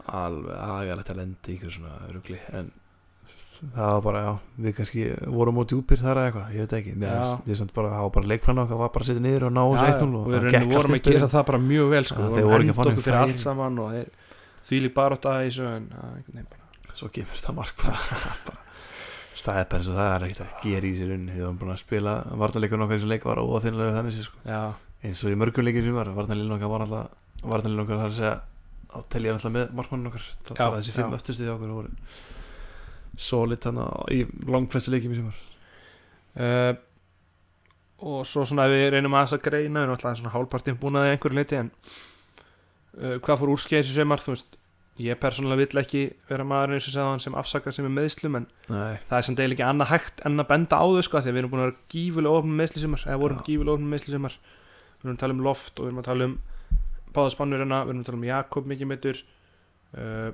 [0.05, 2.71] alveg agalegt að lendi í ykkur svona rugli en
[3.55, 4.31] það var bara, já,
[4.65, 6.93] við kannski vorum út djúpir þar eða eitthvað, ég veit ekki.
[6.99, 7.13] Mér
[7.49, 9.61] ég samt bara, það var bara leikplan okkar var bara að setja niður og ná
[9.63, 11.45] þessu Já, já, 1-0 og við það rauninni gekk vorum allt að gera upp það
[11.49, 12.91] bara mjög vel sko, Já, við þeir vorum voru að ekki að henda fá okkur
[12.91, 13.31] neinn fyrir færi.
[13.31, 14.09] allt saman og þeir,
[14.69, 16.93] því lík barótt að þessu en að, einhvern veginn bara.
[16.99, 18.03] Svo kemur þetta mark bara,
[18.51, 18.61] bara
[19.45, 21.35] það er bara eins og það er ekkert að gera í sér unni.
[21.35, 24.41] Við varum búin að spila varnarleikur nokkar eins og leik var óaþynlega þannig séð, sko.
[24.49, 24.61] Já,
[25.05, 28.13] eins og í mörgum leikir sem var varnarleikur nokkar var alltaf varnarleikur nokkar það er
[28.13, 28.35] að segja
[28.95, 30.25] á telja alltaf með markmannin okkar.
[30.47, 31.17] Það bara þessi fimm já.
[31.19, 31.93] öftustuði okkur voru
[33.25, 35.39] solid þannig í langflestu leikjum í sumar.
[36.35, 36.73] Uh,
[38.05, 41.13] og svo svona við reynum aðeins að greina við erum alltaf svona hálfpartin búin að
[41.13, 44.23] einhverju leiti en uh, hvað fór úrskeiðis í sumar?
[44.23, 44.57] Þú veist
[45.01, 48.37] ég persónulega vill ekki vera maður eins og segja hann sem afsakar sem er meðslum
[48.39, 51.21] en Nei, það er samt eiginlega ekki annað hægt en að benda á þau sko
[51.25, 53.95] því við erum búin að vera gífulega ofn með meðslisumar eða vorum gífulega ofn með
[53.95, 56.37] meðslisumar við erum að tala um loft og við erum að tala um
[57.15, 59.21] báðaspannurina, við erum að tala um Jakob mikið meittur
[59.99, 60.31] uh,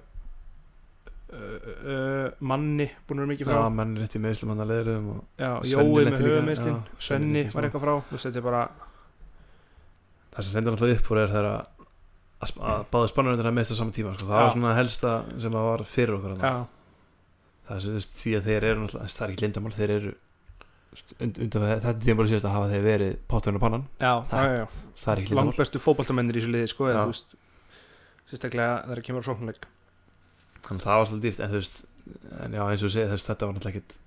[1.34, 3.58] uh, uh, Manni búin að vera mikið frá.
[3.58, 6.32] Já, menn er rétt í meðslum hann að leiðum og Já, Svenni Jói lenti með
[6.36, 7.93] höfumeðslin Svenni var eitthvað frá
[10.32, 11.80] það sem stendur alltaf upp úr er þegar
[12.41, 14.27] að, að, að báða spannur þetta meðst á sama tíma sko.
[14.27, 14.43] það Já.
[14.43, 18.89] var svona helsta sem að var fyrir okkur það þú veist, því að þeir eru
[18.91, 20.13] það er ekki lindamál, þeir eru
[21.23, 24.13] und, undan þetta er tíma bara síðast að hafa þeir verið potturinn og pannan, já,
[24.32, 24.65] já, já,
[25.04, 27.38] það er ekki lindamál langbestu fótboltamennir í þessu liði sko, eða veist
[28.32, 29.67] sérstaklega það kemur á sóknleik
[30.65, 31.77] þannig að það var svolítið dýrt en veist,
[32.41, 33.99] en eins og veist, þetta var náttúrulega ekkit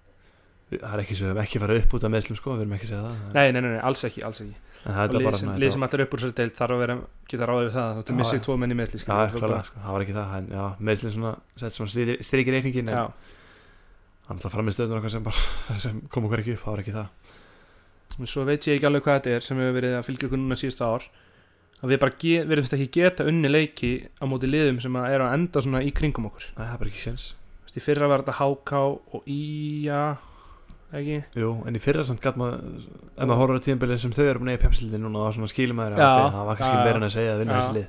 [0.82, 2.76] það er ekki svo, við höfum ekki farið upp út af meðslum sko, við erum
[2.76, 4.56] ekki að segja það nei, nei, nei, nei, alls ekki, alls ekki.
[4.84, 6.96] Er bara sem, allir upp úr sér deild þarf að vera
[7.30, 8.42] geta ráðið við það þú missið já.
[8.44, 10.50] tvo menn í meðsli Já, sko, það var ekki það en,
[10.90, 11.32] meðslinn svona,
[11.62, 13.04] sett svona strykir reikningin en já,
[14.28, 16.82] hann ætla fram í stöðun okkar sem bara sem kom okkur ekki upp, það var
[16.84, 17.32] ekki það.
[18.30, 20.58] Svo veit ég ekki alveg hvað þetta er sem hefur verið að fylgja okkur núna
[20.60, 21.08] síðustu ár.
[21.80, 25.26] Að við bara ge, verðumst ekki geta unni leiki á móti liðum sem að eru
[25.26, 26.46] að enda svona í kringum okkur.
[26.54, 27.26] Nei, það er bara ekki séns.
[27.74, 28.80] Fyrra var þetta HK
[29.18, 30.02] og IA
[31.00, 31.18] ekki?
[31.40, 32.64] Jú, en í fyrra samt gæt maður
[33.14, 35.50] ef maður horfður á tíðanbilið sem þau eru búin að í pepsildin núna þá svona
[35.52, 37.88] skilum maður Já, að það var kannski meira en að segja að vinna þessi lið.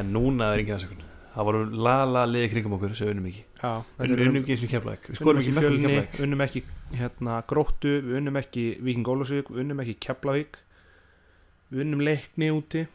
[0.00, 1.02] En núna er engin aðsökun
[1.36, 3.42] það voru lala liði kringum okkur sem við unnum ekki.
[3.60, 6.62] Já, þetta unnum ekki sem kemlaðik við Við skorum ekki fjölni, við unnum ekki
[6.96, 10.56] hérna, gróttu, við unnum ekki Víking Ólusvík, við unnum ekki Keflavík.
[11.70, 12.86] Við unnum leikni úti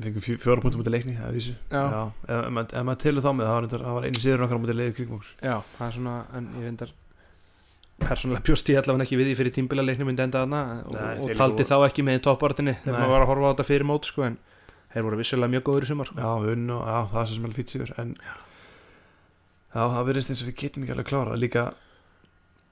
[0.00, 3.48] við fengum fjó- fjóra punktum út í leikni það já, ef, maður- telur þá með
[3.50, 5.32] það var, það var einu síður okkar út í liði kringum okkur.
[5.42, 6.92] Já, það er svona en ég reyndar
[8.02, 11.18] persónulega bjóst ég allavega ekki við því fyrir tímbila leikni myndi enda þarna og, Nei,
[11.24, 13.68] og taldi líka þá ekki með í toppartinni þegar maður var að horfa á þetta
[13.70, 14.38] fyrir mót sko, en
[14.94, 16.18] þeir voru vissulega mjög góður í sumar sko.
[16.20, 18.34] já, unnum og já, það er sem alveg fýtt sigur en já,
[19.76, 21.64] það verðist eins og við getum ekki alveg klára líka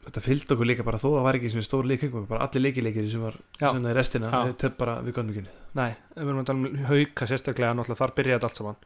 [0.08, 2.30] þetta fylgd okkur líka bara þó að það var ekki sem stór leik kringum okkur,
[2.32, 5.90] bara allir leikileikir sem var það í restina, við töp bara við gott mikið nei,
[6.14, 8.78] við erum að tala um hauka sérstaklega náttúrulega þar byrjaði allt saman.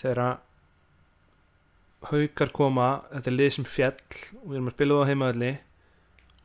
[0.00, 0.20] Þegar
[2.08, 3.96] haukar koma þetta er lið sem fjall
[4.40, 5.50] og við erum að spila það á heimaðalli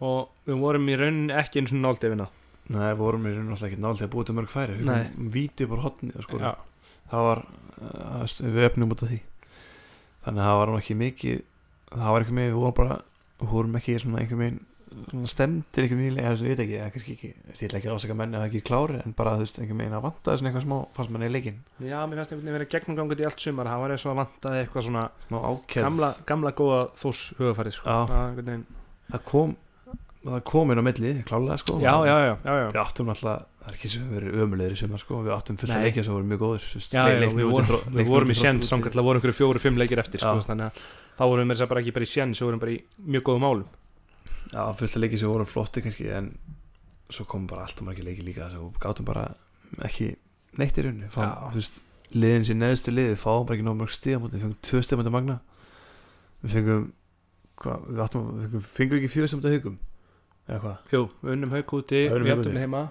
[0.06, 2.28] og við vorum í rauninni ekki eins og náldefina
[2.66, 4.76] Nei, við vorum í raun og alltaf ekki nálega að búið til mörg færi.
[4.80, 6.40] Við komum víti bara hotni sko.
[7.12, 7.42] Það var,
[7.78, 9.20] uh, við öfnum út af því.
[10.26, 11.44] Þannig að það var ekki mikið
[11.92, 12.96] Það var ekki með, við vorum bara
[13.36, 14.62] Við vorum ekki svona einhver megin
[15.30, 17.98] Stemdir einhver megin, eða að ég veit ekki eða kannski ekki, ég ætla ekki að
[18.00, 20.50] ásaka menni að það ekki klári En bara þú veist, einhver megin að vanta þessum
[20.50, 23.28] eitthvað smá Fannst manni í leikinn, já, mér fannst einhvern veginn verið gegnum gangut í
[23.30, 25.04] allt sumar það var eins og að vantaði eitthvað svona
[25.76, 27.86] gamla, gamla góða þós hugafæri sko.
[27.86, 29.56] Það einhvern veginn- kom,
[30.26, 32.36] það kom inn á milli, klálega sko já, já, já.
[32.74, 35.60] Við áttum alltaf, það er ekki sem við verið ömulegir í sumar sko Við áttum
[35.62, 37.06] að leikja sem voru mjög góður þú
[37.36, 38.70] við, vorum, við vorum í sjens úti.
[38.72, 40.42] samkvæmt að voru einhverju fjóru, fimm leikir eftir að
[41.16, 43.46] þá vorum við þess að ekki bara í sjens við vorum bara í mjög góðum
[43.46, 43.68] málum
[44.54, 46.30] Já, fullt að leiki sem voru flotti kannski en
[47.14, 49.26] svo kom bara alltaf margir leiki líka við gátum bara
[49.86, 50.12] ekki
[50.60, 51.82] neitt í rauninu þú veist,
[52.16, 55.02] liðin sér neðstu lið við fáum bara ekki nóg mörg stíða við fengum tvö stíða
[55.02, 55.40] mútið magna.
[56.46, 56.86] Við fengum
[57.62, 59.78] hvað, við áttum, við fengum, fengum ekki fjögur stíða mútið haugum
[60.46, 62.84] eða hvað, Jú, við unnum hauk úti, við áttum heima.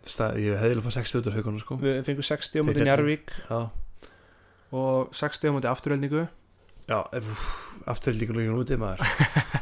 [0.00, 1.76] Þú veist að ég hefði alveg fá 60 út af haugunum sko.
[1.80, 2.86] Við fengum 60 á Þeir féllu.
[2.88, 3.32] Njarvík
[4.70, 6.26] og 60 á móti afturöldningu
[6.90, 6.98] já
[7.86, 9.02] aftur líka líka úti maður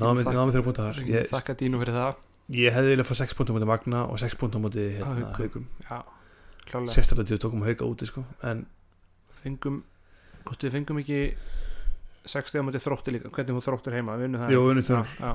[0.00, 2.20] náðum við þrjá púnta þar ég, Þakka dínu fyrir það.
[2.52, 5.66] Ég hefði viljað fá 6 púnta mútið magna og 6 púnta mútið hérna, haugum
[6.92, 8.64] sérstaklega til við tókum hauga úti sko en
[9.42, 9.80] Fengum,
[10.46, 11.20] hvort við fengum ekki
[12.30, 13.30] 60 á móti þróttu líka?
[13.34, 15.32] Hvernig hún þróttur heima, unnum já,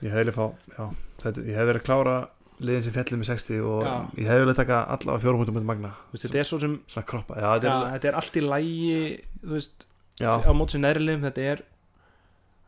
[0.00, 0.84] Ég hefði viljað fá, já,
[1.20, 2.14] þetta, ég hefði verið að klára
[2.60, 3.92] liðin sem fjallið með 60 og Já.
[4.16, 5.90] ég hefði viljað taka allavega fjórum mútum mútið magna.
[6.14, 8.96] Þetta er svo sem já, þetta er Þetta er allt í lægi
[9.42, 9.86] Þú veist,
[10.20, 11.62] já, á móti sem næri liðum Þetta er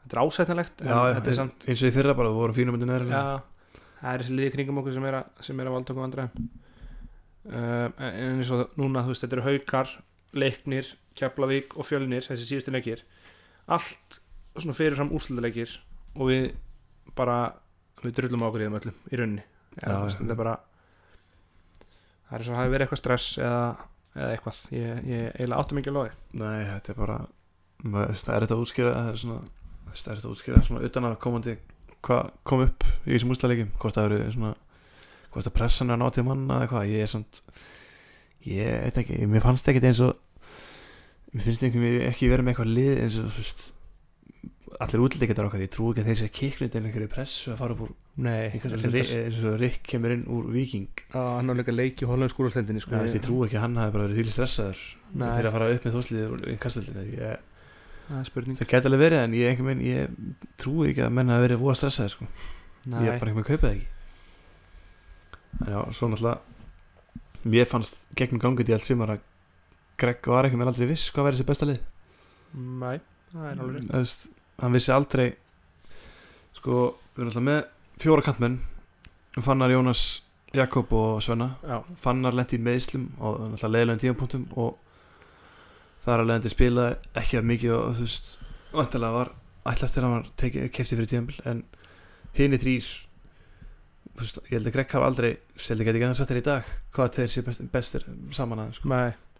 [0.02, 0.22] Þetta er
[1.32, 3.22] er samt eins og í fyrra bara, við vorum fínum neðri Já,
[4.00, 6.50] það er þessi liði kringum okkur sem er að, sem er að valda okkur vandræðum.
[7.42, 9.94] Uh, en eins og núna þú veist, þetta eru haukar,
[10.38, 13.02] leiknir Keflavík og Fjölnir, þessi síðustu leikir.
[13.72, 14.20] Allt
[14.56, 15.78] svona fyrirfram úrslutaleikir
[16.18, 16.52] og við
[17.18, 17.38] bara
[18.02, 19.46] við drullum á okkur í þeim öllum í rauninni.
[19.78, 20.58] Já, Já, þú veist, þetta er bara
[22.28, 23.64] það er svo að hafi verið eitthvað stress eða,
[24.16, 26.14] eða eitthvað, ég, ég eiginlega áttum ekki að loði.
[26.42, 27.18] Nei, þetta er bara
[27.82, 29.40] það er þetta að útskýra það er svona,
[29.90, 31.56] það er þetta útskýra svona utan að komandi
[32.02, 34.54] hvað kom upp í þessum úrstæðleikum hvort það eru svona
[35.32, 37.42] hvort að pressan er að ná til manna eða hvað ég er samt
[38.48, 40.18] ég veit ekki, mér fannst ekkert eins og
[41.32, 43.70] mér finnst ekki verið með eitthvað lið eins og þú veist
[44.82, 47.74] allir útlíkendar okkar, ég trú ekki að þeir sé kiknit en einhverju pressu að fara
[47.76, 47.92] upp úr
[48.24, 52.46] nei, eins og Rick kemur inn úr Viking Já, hann á líka leik í hollensku
[52.46, 52.96] úrstendinni sko.
[53.04, 55.98] Ég trú ekki að hann hafi bara verið því stressaður fyrir að fara upp með
[55.98, 56.22] þóslið
[58.08, 60.16] það gæti alveg verið en ég, minn, ég
[60.60, 62.28] trú ekki að menn hafi verið voða stressaður sko.
[62.82, 63.04] Nei.
[63.06, 63.90] ég er bara einhver með kaupið það ekki.
[65.62, 66.40] En já, svo náttúrulega
[67.52, 69.28] mér fannst gegnum gangið í allt sumar að
[70.02, 71.80] Greg var ekki með aldrei viss hvað væri þessi besta lið.
[72.58, 72.98] Nei,
[73.30, 74.26] það er alveg rétt.
[74.62, 75.28] Hann vissi aldrei
[76.58, 76.78] sko,
[77.14, 77.60] við erum alltaf með
[78.02, 78.58] fjóra kantmenn.
[79.42, 80.02] Fannar Jónas,
[80.52, 81.52] Jakob og Svenna.
[81.64, 84.81] Já, Fannar lendi í meðslum og alltaf leiðilegum tímapunktum og
[86.02, 88.32] þar að leiðandi spilaði ekki að mikið og þú veist,
[88.72, 89.32] vantilega var
[89.72, 91.62] ætlast þegar hann var tekið, kefti fyrir tímabil en
[92.36, 92.88] hini þrýr
[94.12, 96.46] þú veist, ég held að Greg hafa aldrei seldi ekki að það satt þér í
[96.48, 98.90] dag hvað þeir sé best, bestir saman aðeins sko.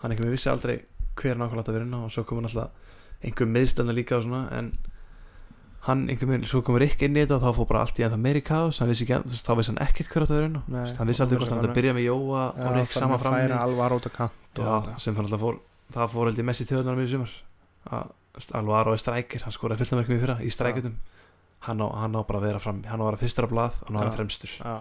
[0.05, 0.77] hann ekki með vissi aldrei
[1.19, 2.71] hver nákvæmlega að vera inn á og svo kom hann alltaf
[3.23, 4.73] einhver meðstanda líka og svona en
[5.89, 8.07] hann einhver með, svo komur ekki inn í þetta og þá fór bara allt í
[8.07, 10.49] ennþá meiri kaos hann vissi ekki, þú veist, þá vissi hann ekkert hver að vera
[10.49, 10.63] inn á
[11.01, 13.37] hann vissi aldrei hvort hann að byrja með Jóa og Rick sama fram
[14.87, 14.99] þetta.
[15.03, 15.59] sem fann alltaf fór
[15.95, 17.35] það fór held ég mest í töðunar mér í sumar.
[17.93, 20.95] Að Alvaro er strækir, hann skoraði fullt af mörgum í fyrra í strækjum
[21.67, 23.95] hann hann á bara að vera fram hann á að vera fyrstur á blað, hann
[23.95, 24.55] á að vera fremstur.
[24.59, 24.75] Já,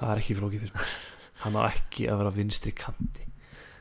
[0.00, 0.92] það er ekki flókið fyrir
[1.44, 3.24] hann á ekki að vera vinstri kanti.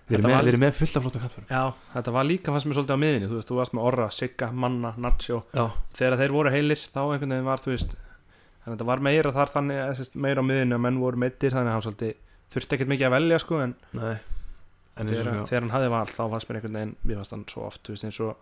[0.07, 1.63] Við erum með, var- við erum með fullt af flottum kantfærum já,
[1.97, 4.47] þetta var líka fannst mér svolítið á miðinni Þú veist, þú varst með Orra, Sigga,
[4.55, 5.39] Manna, Nacho.
[5.51, 5.65] Já,
[5.99, 9.33] Þegar þeir voru heilir, þá einhvern veginn var þú veist Þannig að þetta var meira
[9.35, 12.15] þar þannig sérst, meira á miðinni að menn voru meittir Þannig að hann svolítið
[12.55, 14.15] þurfti ekkert mikið að velja sko En nei
[14.99, 17.45] en þegar, og þegar hann hafði val þá fannst mér einhvern veginn Mér fannst hann
[17.51, 18.33] svo oft, þú veist, eins og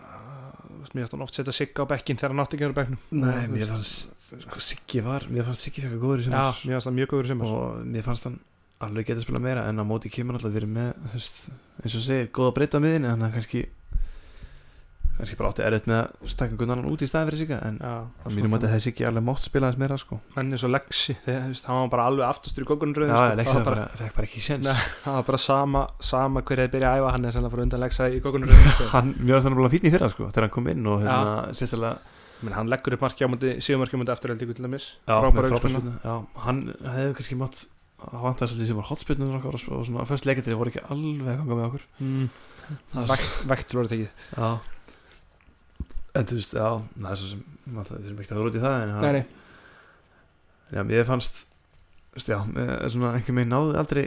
[0.00, 2.76] uh, Mér fannst hann oft setja Sigga á bekkin þegar hann átti ekki að vera
[2.76, 3.00] á bekknum.
[3.22, 6.60] Nei, Og, mér fannst sko, Siggi var, mér fannst Siggi þakka góður í Já, sumar
[6.66, 7.56] mér fannst hann mjög góður í sumar.
[7.56, 8.38] Og mér fannst hann
[8.86, 11.36] alveg geta að spila meira en á móti kemur alltaf verið með þú veist,
[11.80, 13.62] eins og segir, góða breyta miðinni þannig að kannski
[15.16, 18.26] kannski bara átti erfitt með að stakka Gunnar út í staði fyrir Sigga en á
[18.34, 20.18] mínum mæti hefði Siggi alveg mátt spila þess meira sko.
[20.36, 23.44] Menn eins og Lexi þegar, þú veist, hann var bara alveg aftastur í kokkunröðin sko.
[23.46, 24.82] Það bara, fekk bara ekki séns.
[25.06, 27.84] Það var bara sama, sama hver hefði byrjað að æfa hann er sannlega fyrir undan
[27.86, 28.90] Lexa í kokkunröðin sko.
[28.96, 31.96] hann, varst hann bara fín í fyrra sko þegar hann kom inn og hérna, sérstæðlega
[32.44, 33.54] Men hann leggur upp síðumarki á múti
[35.08, 37.62] frábærspilnu já, hann hefði kannski mátt
[37.96, 41.56] að vanta svolítið sem var hotspilnur og svona, fyrst leikandri voru ekki alveg að ganga
[41.56, 41.86] með okkur.
[42.04, 42.26] Mm.
[42.92, 44.10] Það- Vekt, Vektur voru tekið.
[44.36, 44.50] Já
[46.16, 48.76] En þú veist, já, það er svo sem maður það er ekki að þróti það
[48.82, 49.24] en Nei, hann, nei,
[50.72, 51.40] já, ég fannst
[52.14, 52.38] þú veist, já,
[52.94, 54.04] svona einhver meginn náði aldrei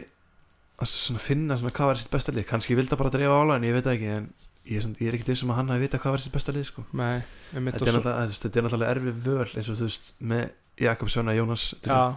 [0.80, 3.58] að svona finna svona hvað var sitt besta lið, kannski vildi hann bara dreifa ála
[3.60, 4.28] en ég veit það ekki, en
[4.70, 6.54] ég er, svona, ég er ekki þessum að hann hafi vita hvað var sitt besta
[6.56, 6.84] lið, sko.
[6.96, 7.20] Nei
[7.52, 8.24] Þetta og er svo- náttúrulega,
[8.64, 10.44] náttúrulega erfið völ eins og þú veist, með
[10.80, 11.64] Jakob Svenna, Jónas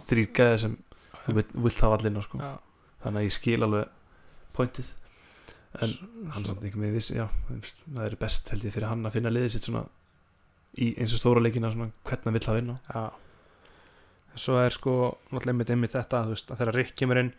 [0.08, 0.76] þrýr gæði sem
[1.28, 1.54] vilt,
[1.84, 2.40] hafa allir sko.
[2.40, 2.52] Já,
[3.04, 3.88] þannig að ég skil alveg
[4.56, 4.92] pointið
[5.82, 9.16] en hann samt einhver með vissi, já það er best held ég fyrir hann að
[9.16, 9.84] finna liðið sitt svona
[10.78, 12.76] í eins og stóra leikina svona hvernig hann vill hafa inn á.
[12.94, 13.04] Já.
[14.34, 14.94] En Svo er sko,
[15.30, 17.30] náttúrulega einmitt einmitt þetta þú veist, að þegar Rick kemur inn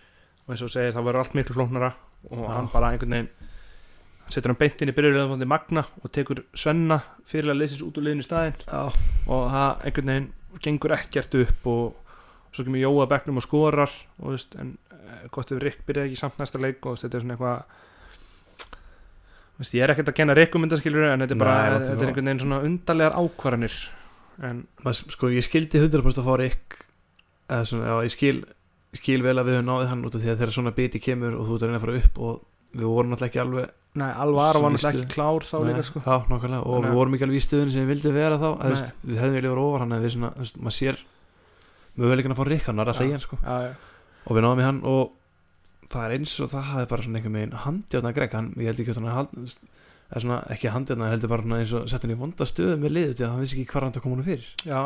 [0.45, 1.91] og eins og segir, það verður allt miklu flóknara
[2.29, 2.51] og Já.
[2.53, 3.31] hann bara einhvern veginn
[4.25, 8.07] hann setur hann beint inn í byrjulegðan Magna og tekur Svenna fyrirlega leysins út úr
[8.07, 8.63] liðinu í staðinn.
[8.65, 8.83] Já,
[9.27, 10.31] og það einhvern veginn
[10.63, 12.15] gengur ekkert upp og
[12.55, 16.13] svo kemur Jóa bekknum og skorar og þú veist, en eh, gott ef Rick byrjaði
[16.13, 17.83] ekki samt næsta leik og þetta er svona eitthvað
[19.55, 21.95] þú veist, ég er ekkert að kenna Rick myndaskilur en þetta er bara, Nei, þetta
[22.03, 23.77] er einhvern veginn svona undarlegar ákvarðanir
[24.43, 26.79] en sko ég skildi 100% að fá Rick
[27.47, 28.35] eða svona, já, ég skil
[28.95, 31.33] skil vel að við höfum náðið hann út af því að þegar svona biti kemur
[31.39, 32.35] og þú ert að reyna að fara upp og
[32.75, 36.01] við vorum alltaf ekki alveg Nei, Alvaro var náttúrulega ekki klár þá Nei, líka sko
[36.03, 36.87] já, nákvæmlega, og Nei.
[36.89, 38.71] við vorum ekki alveg í stöðun sem við vildum vera þá Nei.
[38.73, 40.99] veist, við hefðum viljað vera ofar hann eða við svona, veist, maður sér
[41.95, 42.97] möguleikin að fá Rick, hann er Já.
[43.05, 43.69] í hann sko Já, já,
[44.25, 45.15] og við náðum í hann og
[45.93, 48.83] það er eins og það hafi bara svona einhvern veginn handjátna Greg, hann, ég held
[48.83, 49.47] ekki að hann
[50.13, 52.95] er svona, ekki handjátna, heldur bara svona eins og sett hann í vonda stöðu með
[52.95, 54.51] liðu því að hann vissi ekki hvað hann að koma hann fyrir.
[54.65, 54.81] Já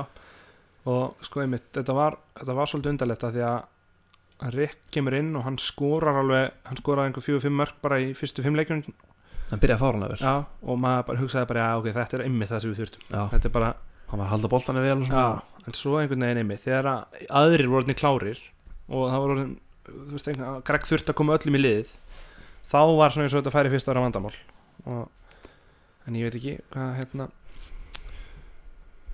[0.89, 5.33] og sko einmitt, þetta var, þetta var svolítið undarlegt að því að Rick kemur inn
[5.35, 8.85] og hann skorar alveg hann skorar einhver fjögur fimm mörg bara í fyrstu fimm leikjum.
[9.49, 10.33] Hann byrjaði að fára hann að vera
[10.63, 13.03] og maður bara hugsaði bara, já ok, þetta er einmitt það sem við þurftum.
[13.09, 13.71] Já, þetta er bara,
[14.07, 15.25] hann var að halda boltana vel já,
[15.65, 18.41] en svo einhvern veginn einmitt þegar að aðrir voru klárir
[18.87, 19.45] og það voru
[20.09, 21.93] þú Greg þurfti að koma öllum í liðið
[22.69, 24.35] þá var svona eins og þetta færi fyrst ára vandamál.
[24.85, 25.05] Og,
[26.07, 27.29] en ég veit ekki hvað hérna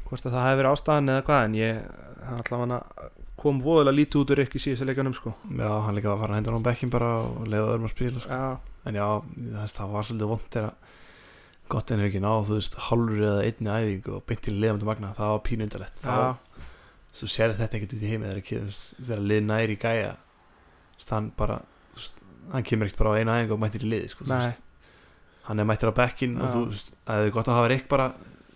[0.05, 1.79] hvort að það hefði verið ástæðan eða hvað en ég
[2.35, 2.79] allavega
[3.39, 5.33] kom voðalega lítið út úr ekki síðustu leikjanum sko.
[5.49, 7.88] Já, hann líka var að fara að henda hann á bekkin bara og leiða öðrum
[7.89, 8.38] að spila sko.
[8.39, 10.73] já, en já, það, það var svolítið vond þegar
[11.73, 14.88] gott en er ekki náð, þú veist, hálfur eða einni æfingu og beint til liðandi
[14.88, 16.05] magna það var pínundalett
[17.15, 20.13] svo sér þetta ekkert út í heimi þegar, þú þegar lið næri gæja.
[20.19, 20.24] þú
[21.15, 21.60] hann bara
[22.53, 24.27] hann kemur ekkert bara á eina æfingu og mættir í liði sko,
[25.49, 28.08] hann er mættir á bekkin og þú veist, það er gott að hafa Rick bara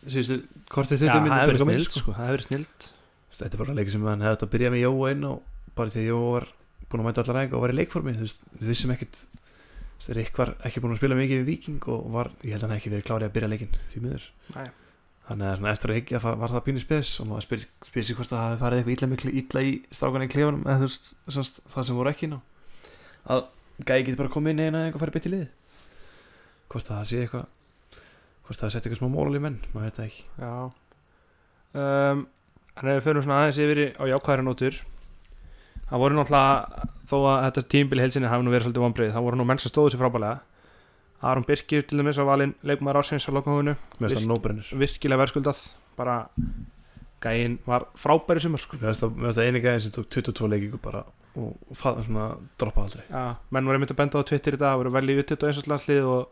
[0.05, 2.87] síðustu kortið Já, 20 það minnir hefur verið snild sko, það hefur verið snild.
[3.39, 5.43] Þetta er bara leikir sem hann hefði átt að byrja með Jóa inn og
[5.75, 6.47] bara því að Jóa var
[6.89, 8.93] búin að mæta allar ræðing og var í leikformi þú veist, við vissum
[9.99, 12.69] veist, Rick var ekki búin að spila mikið við Viking og var, ég held að
[12.69, 14.27] hann ekki verið klárið að byrja leikin því miður.
[14.55, 14.67] Nei.
[15.29, 18.31] Þannig að eftir að higgja var, það pínu spes og maður spyr, spyr sér hvort
[18.31, 21.61] það hafi farið eitthvað illa, miklu, illa í strákan í klefunum eða þú veist, sást,
[21.69, 22.39] það sem voru ekki ná.
[23.29, 23.45] Að
[23.85, 25.47] gæði geti bara komið inn eina eða farið bytt í lið
[26.69, 27.47] hvort það sé eitthvað
[28.49, 30.27] hvort það setja eitthvað smá mólal í menn maður veit það ekki.
[31.79, 32.27] Um,
[32.79, 34.77] En ef við fyrir svona aðeins yfir á jákvæðari nótur
[35.89, 39.39] Það voru náttúrulega þó að þetta tímbili heilsinni hafi nú verið svolítið vonbreið það voru
[39.39, 40.48] nú menn sem stóðu sér frábælega
[41.21, 43.75] Aron Birkir til dæmis var valinn leikmaður ásins á lokahóðinu
[44.29, 45.59] nóbrennir virkilega verðskuldað.
[45.99, 46.29] Bara
[47.19, 48.77] gæinn var frábæri sumar sko.
[48.77, 51.03] mér finnst það- eini gæðin sem tók 22 leikingu bara
[51.35, 52.27] og, og það svona
[52.57, 53.03] droppa aldrei.
[53.11, 55.49] Já, menn voru einmitt að benda á Twitter í dag voru vel í uttitt og
[55.51, 56.27] einstaklandslið og,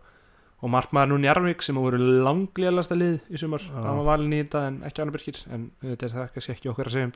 [0.64, 3.60] og markmaður nú Njarvík sem voru langlélasta lið í sumar.
[3.60, 3.76] Já.
[3.84, 6.72] hann var valinn í þetta en ekki Arne Birkir en þetta er það kannski ekki
[6.72, 7.14] okkur að segja um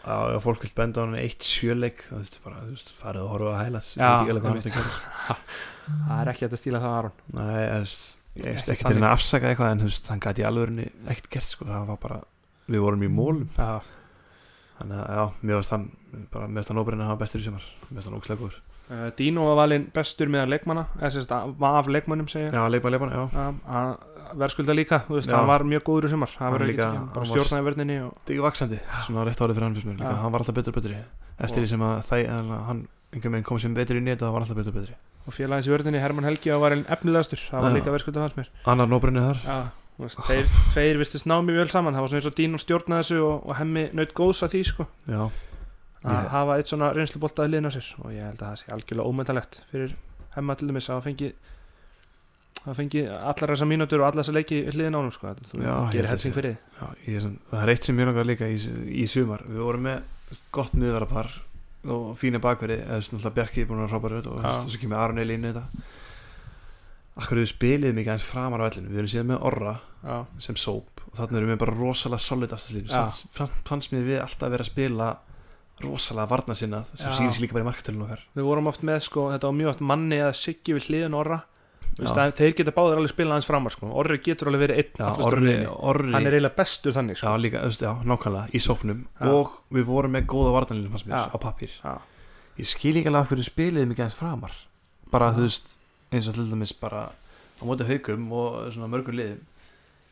[0.00, 3.24] Já, ef fólk vil benda á hann eitt sjöleik það veist bara, þú veist, farið
[3.26, 4.64] og horfa að hæla Já, alveg að
[5.90, 7.14] það er ekki að stíla það Aron.
[7.36, 8.04] Nei, ég veist,
[8.38, 10.86] ég veist Ekki ekki til henni að afsaka eitthvað en þú veist, hann gæti alvörinni
[11.10, 12.20] ekkert gert sko, það var bara,
[12.70, 13.70] við vorum í mólum Já,
[14.78, 15.86] þannig að já, mér varst hann
[16.32, 17.66] bara, mér varst hann óbreyna að hafa bestur í sumar.
[17.88, 18.60] Mér varst hann ókslega góður
[19.16, 23.12] Dino var valinn bestur meðan leikmanna eða sérst var af leikmannum segja Já, leikmann, leikmann,
[23.14, 23.84] já, Já,
[24.40, 25.36] verðskulda líka, þú veist, Já.
[25.38, 26.30] hann var mjög góður í sumar.
[26.38, 29.74] Hann var líka- bara var- stjórnaði verðinni og, ekki vaksandi svona rétt árið fyrir hann
[29.74, 30.96] fyrst mér hann var alltaf betur og betri.
[31.40, 34.32] Eftir því sem að það, hann einhvern veginn kom sem betri í nýtt og það
[34.32, 34.94] var alltaf betur og betri.
[35.26, 37.38] Og félagins í verðinni Hermann Helgi og var einn efnilegastur.
[37.50, 38.48] Það var líka verðskulda hans mér.
[38.66, 39.42] Annar nóbreyni þar.
[39.44, 39.58] Já,
[39.98, 41.94] veist, þeir, tveir virtust ná mjög vel saman.
[41.94, 44.62] Það var svona eins og Dino stjórnaði þessu og, og hemmi naut góðs að því
[44.70, 44.86] sko
[46.04, 47.88] að Ég- hafa eitt svona reynsluboltaði liðna sér.
[48.04, 49.94] Og ég held að það sé algjörlega ómæntalegt fyrir
[50.36, 51.32] hemma til dæmis að fengi
[52.60, 55.34] að fengi allar þessar mínútur og allar þessar leiki hliðin ánum sko.
[55.50, 58.26] Þú Já, ég gerir að sé- fyrir já ég, það er eitt sem mér langar
[58.28, 58.56] líka í,
[59.02, 59.44] í sumar.
[59.48, 60.02] Við vorum með
[60.52, 61.30] gott miðvarapar
[61.88, 65.34] og fína bakverði eða svona Bjarki búin að vera frábæri og, svo kemur Aron Eli
[65.34, 65.64] inn í þetta
[67.20, 69.72] Akkur við spilið mikið aðeins framar á vellinu Við erum síðan með Orra
[70.04, 73.48] Já, sem sóp og þannig erum við bara rosalega solid afturslínu Já.
[73.68, 75.08] fannst mér við alltaf vera að spila
[75.84, 77.16] rosalega varna sinna sem Já.
[77.18, 79.70] sýnir sér líka bara í markatölun okkar við vorum oft með sko þetta var mjög
[79.74, 81.40] oft manni eða siggi við hliðin orra
[82.00, 82.06] Já.
[82.14, 83.88] að þeir geta báður alveg spilað aðeins framar sko.
[84.00, 85.54] orri getur alveg verið einn Já, Orri.
[85.66, 87.36] Orri hann er eiginlega bestur þannig Já, sko.
[87.42, 89.26] líka, þú veist, já, nákvæmlega, í sóknum Já.
[89.34, 91.34] og við vorum með góða varnanlínu fannst mér, Já.
[91.34, 91.94] á pappír Já.
[92.60, 94.54] ég skil ekki alveg af hverju spilið mikið aðeins framar
[95.10, 95.74] bara þú veist,
[96.14, 99.42] eins og til dæmis bara á móti haugum og svona mörgum liðum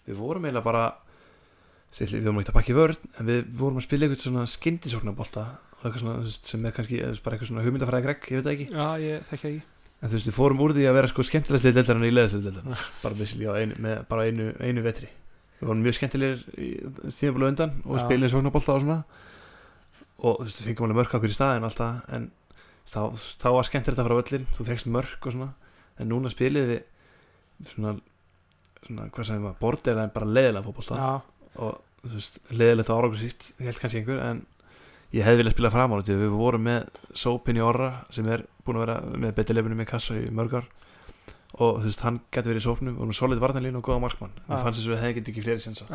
[0.09, 0.85] við vorum eiginlega bara
[1.94, 6.22] stilli, við vorum ekki að pakka í vörn en við vorum að spila eitthvað svona
[6.27, 8.66] veist, sem er kannski bara eitthvað svona hugmyndafræði gregg, ég veit það ekki.
[8.74, 9.62] Já, ég þekki ekki.
[9.98, 12.38] En þú veist, við fórum úr því að vera sko skemmtilegst deildar en í leðast
[12.42, 15.09] deildar bara, basically, á einu, með bara einu, einu vetri.
[15.59, 16.68] Við vorum mjög skemmtilegir í
[17.18, 18.98] tímabölu undan og spilum sóknarbolta og svona.
[20.18, 22.29] Og þú veist, við fengum alveg mörk okkur í staðin alltaf en
[22.90, 23.01] þá,
[23.38, 24.66] þá var skemmtilegt að fara á völlin þú
[31.59, 34.42] og en en þú veist, leðilegt árangur sýtt held kannski einhver en
[35.14, 38.44] ég hefði viljað spila fram á þetta við vorum með Sópin í Orra sem er
[38.64, 40.68] búin að vera með betilefinu með kassa í mörg ár.
[41.59, 44.35] Og þú veist, hann getur verið í sópnum og solid varnarlínu og góða markmann.
[44.37, 44.51] Já.
[44.53, 45.88] við fannst þess að við hefði ekki fleiri sensa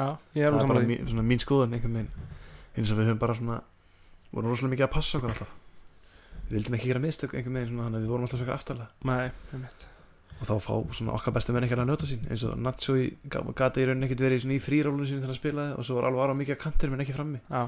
[0.47, 2.28] er það er bara mín, svona mín skoðun einhvern veginn.
[2.73, 3.62] Eins og við höfum bara svona
[4.34, 5.56] vorum rosalega mikið að passa okkur alltaf.
[6.49, 8.89] Við vildum ekki gera mistök einhvern veginn svona, við vorum alltaf svona aftarlega.
[9.13, 9.92] Nei.
[10.39, 12.26] Og þá fá svona okkar bestu menn ekki að njóta sín.
[12.32, 15.78] Eins og Nacho í, gati í rauninni ekkert verið í frírólunum sín þegar hann spilaði
[15.78, 17.39] og svo var alveg ára mikið að kantir menn ekki frammi.
[17.48, 17.63] Já,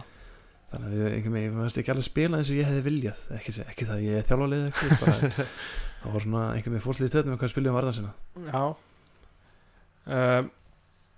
[0.74, 3.24] þannig að einhvern veginn, veist ekki alveg spila eins og ég hefði viljað.
[3.38, 5.32] Ekki, ekki það að ég er bara,
[6.02, 8.14] það var svona einhvern veginn fólklið töðnum hvað spilum varðan sinna
[8.52, 8.64] já.
[10.06, 10.52] Um,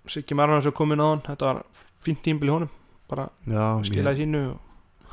[0.08, 1.62] Siggi Marvans er komin á hann þetta var
[2.00, 2.70] fínt tímbil í honum.
[3.10, 4.44] Bara já, skilaði sínu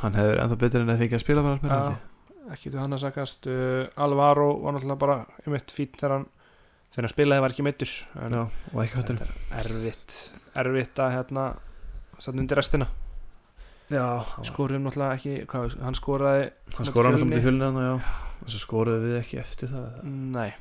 [0.01, 1.45] hann hefur ennþá betur en að fengið að spila
[2.53, 6.27] ekki til hann að sagast uh, Alvaro var náttúrulega bara einmitt fínt þegar hann
[6.95, 9.23] þegar hann spilaði var ekki meittur en já, og ekki er
[9.61, 10.19] erfitt
[10.55, 11.47] erfitt að hérna
[12.15, 12.87] satt undir restina.
[14.47, 16.45] Skorum náttúrulega ekki hvað, hann skoraði
[16.77, 17.97] hann skoraði hann samt í já.
[18.45, 20.51] Og svo skoruðu við ekki eftir það nei,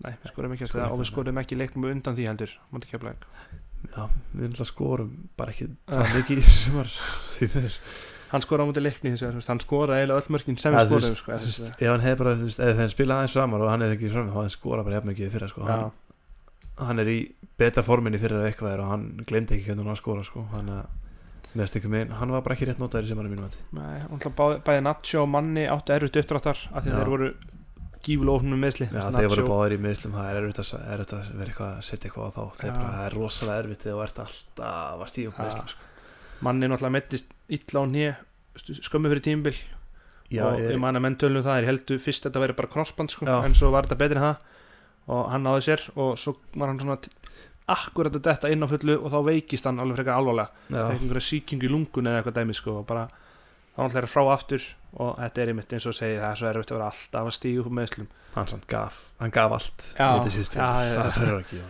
[0.00, 2.92] nei, við skorum ekki eftir það og við skorum ekki leiknum undan því heldur mútið
[2.94, 4.02] kemla já,
[4.32, 6.92] við náttúrulega skorum bara ekki það mikið í sumar
[7.36, 7.78] því fyrir
[8.34, 11.86] hann skoraði á mútið leikni hann skoraði eiginlega öll mörkin sem Ja, veist, sko, ef
[11.86, 14.34] hann hefði bara, þú veist, ef hann spilaði aðeins framar og hann hefði ekki framar,
[14.34, 15.68] þá hann skorað bara jafn mikið fyrir sko.
[15.68, 15.86] hann,
[16.82, 17.16] hann er í
[17.62, 20.44] beta forminni fyrir að eitthvað er og hann glemdi ekki hvernig hann skora sko.
[20.52, 20.74] hann,
[21.70, 25.22] stökkum einn, hann var bara ekki rétt notaður sem hann er mínum að bæði, Nacho
[25.22, 27.30] og Manni áttu erfitt uppdráttar af því þeir voru
[28.04, 30.60] gífulega ofnum meðsli Já, þeir voru báðir í miðslum, það er erfitt
[31.14, 32.42] að, vera eitthvað að setja eitthvað á þá.
[32.64, 35.93] Það er rosalega erfitt þegar þú ert alltaf að stíða upp Já.
[36.44, 38.12] Manni náttúrulega mettist illa á nýja
[38.54, 39.56] skömmu fyrir tímbil
[40.32, 42.70] Já, og ég man að menn tölum það, ég heldur fyrst að þetta væri bara
[42.72, 43.36] crossband sko, Já.
[43.44, 44.46] en svo var þetta betri en það.
[45.14, 46.96] Og hann náði sér og svo var hann svona
[47.74, 50.64] akkurat að detta inn á fullu og þá veikist hann alveg frekar alvarlega.
[50.72, 53.04] Einhverja sýkingu í lungun eða eitthvað dæmi sko, og bara
[53.74, 56.50] þá hann hlæra frá aftur og þetta er einmitt eins og segi það er svo
[56.50, 60.06] erfitt að vera alltaf að stíga upp með meðslum hann gaf hann gaf allt Já,
[60.14, 61.62] í það verður ekki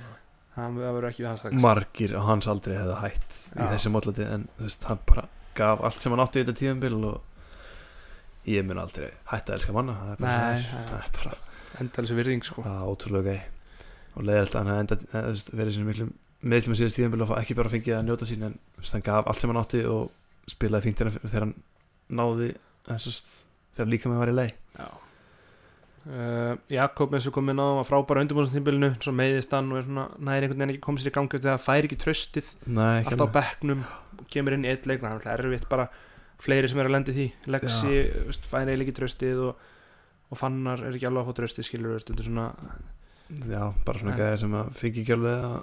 [0.55, 3.69] það verður ekki hans sagt margir á hans aldrei hefði hætt í Já.
[3.75, 5.25] þessi mótlati en þú veist, hann bara
[5.59, 7.21] gaf allt sem hann átti í þetta tíðanbíl og
[8.51, 9.95] ég mun aldrei hætta að elska manna.
[10.01, 10.89] Það er bara, Nei, svona, já.
[10.91, 12.65] það er bara endalins virðing sko.
[12.67, 13.43] Það er ótrúlega gæi.
[14.15, 16.09] Og leiðilt að hann enda, eða, þú veist, verið sinni miklu
[16.45, 19.07] meðlum að síðast tíðanbíl og ekki bara fengið að njóta sín en þú veist, hann
[19.07, 21.55] gaf allt sem hann átti og spilaði fínt þegar, hann
[22.21, 22.51] náði
[22.93, 23.41] eins og st-
[23.79, 24.89] þegar líka með var í leið Já
[26.09, 29.87] uh, Jakob eins og kom inn á var frábæra undirbúinstímbilinu svo meiðist hann og er
[29.89, 33.05] svona næri einhvern veginn ekki komið sér í gangi þegar það fær ekki tröstið Nei,
[33.05, 33.85] alltaf á bekknum
[34.33, 35.89] kemur inn í eitt leik það er erfitt bara
[36.45, 37.29] fleiri sem er að lendi því.
[37.55, 39.69] Lexi veist, fær eiginlega ekki tröstið og,
[40.29, 42.51] og Fannar er ekki alveg að fá tröstið skilur veist, undir svona
[43.49, 45.55] Já, bara svona gæðir sem að fengi ekki alveg að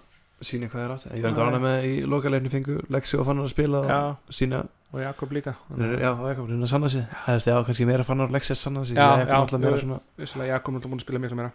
[0.48, 1.08] sína hvað er átt.
[1.16, 4.62] Ég enda ánað með í lokalegni fengu Lexi og Fannar að spila já, og sína
[4.92, 5.54] og Jakob líka.
[5.78, 7.06] Já, ekki, hún er sanna sig.
[7.26, 8.98] Það veist, já, kannski meira Fannar og Lexi að sanna sig.
[8.98, 11.52] Já, Ég er já, ég- svona Vissulega Jakob er alltaf búin að spila miklu meira.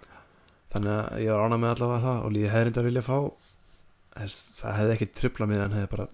[0.72, 3.18] Þannig að ég var ánað með allavega það og líði hefði reynda að vilja fá
[4.16, 6.06] Það hefði ekki trubla með hann hefði bara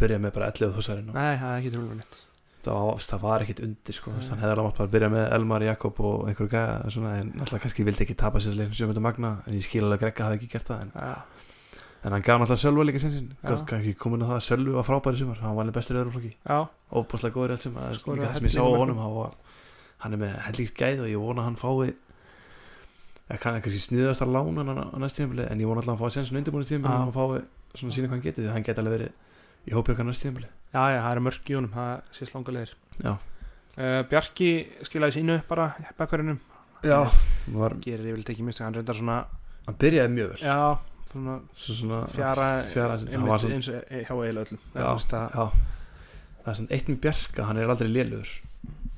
[0.00, 2.22] byrjað með bara 11 þúsarinn og Nei, það er ekki trúlega nýtt
[2.66, 4.12] það var, það var ekkit undir sko.
[4.16, 7.86] Hann hefði alveg mátt bara byrja með Elmar, Jakob og einhverju gæða en alltaf kannski
[7.86, 10.90] vildi ekki tapa sér en ég skil alveg að Gregga hafi ekki gert það en,
[12.06, 15.18] en hann gaf náttúrulega Sölva líka sinnsinn kannski komin að það að Sölvi var frábæri
[15.20, 15.40] sumar.
[15.42, 16.32] Hann var alveg bestur öðrum flokki
[17.00, 19.38] ofbúrslega góður í allt sem það sem ég sá á honum hann,
[20.04, 21.94] hann er með helling gæð og ég vona að hann fái
[23.26, 25.98] eða kann kannski sniðast að lána hann á næst tíðanbili en ég vona alltaf að
[25.98, 28.66] hann fái sensun undirbúinu tíðanbili og hann fái svona sína hvað hann getur því hann
[28.68, 29.10] geti alveg verið
[29.66, 32.54] í hópi okkar næst tíðanbili já, já, það er mörk í honum það sé slanga
[32.54, 32.74] leiðir.
[33.02, 33.12] Já.
[33.16, 34.50] uh, Bjarki
[34.86, 36.38] skilaði sínu bara í bakkarinnum
[36.86, 37.00] já
[37.56, 39.18] var, gerir yfirleitt ekki mist hann reyndar svona
[39.66, 40.44] hann byrjaði mjög vel.
[40.46, 40.78] Já,
[41.16, 44.60] svona Svo svona fjara, fjara einmitt, eins og hjá eiginlega öllum.
[44.76, 45.62] Að-
[46.42, 48.34] það er svona eitt með Bjarka hann er aldrei lélugur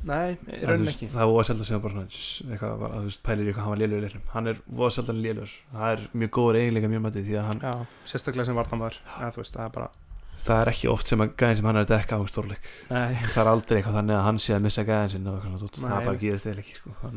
[0.09, 1.09] nei, í rauninni ekki.
[1.13, 4.27] það er voða selda sem bara eitthvað, bara, þú veist, pælir eitthvað hann var leiknum.
[4.35, 8.61] Hann er voða seldan lélugur það er mjög góður eiginlega mjög mætið að sérstaklega sem
[8.61, 9.91] vartan var þú veist, það er bara
[10.39, 12.69] það er ekki oft sem að gæðin sem hann er að dekka á stórleik.
[13.35, 15.25] Það er aldrei eitthvað þannig að hann sé að missa gæðin.
[15.27, 15.41] Nei,
[15.75, 16.93] það bara gerist eða ekki sko.
[17.03, 17.17] að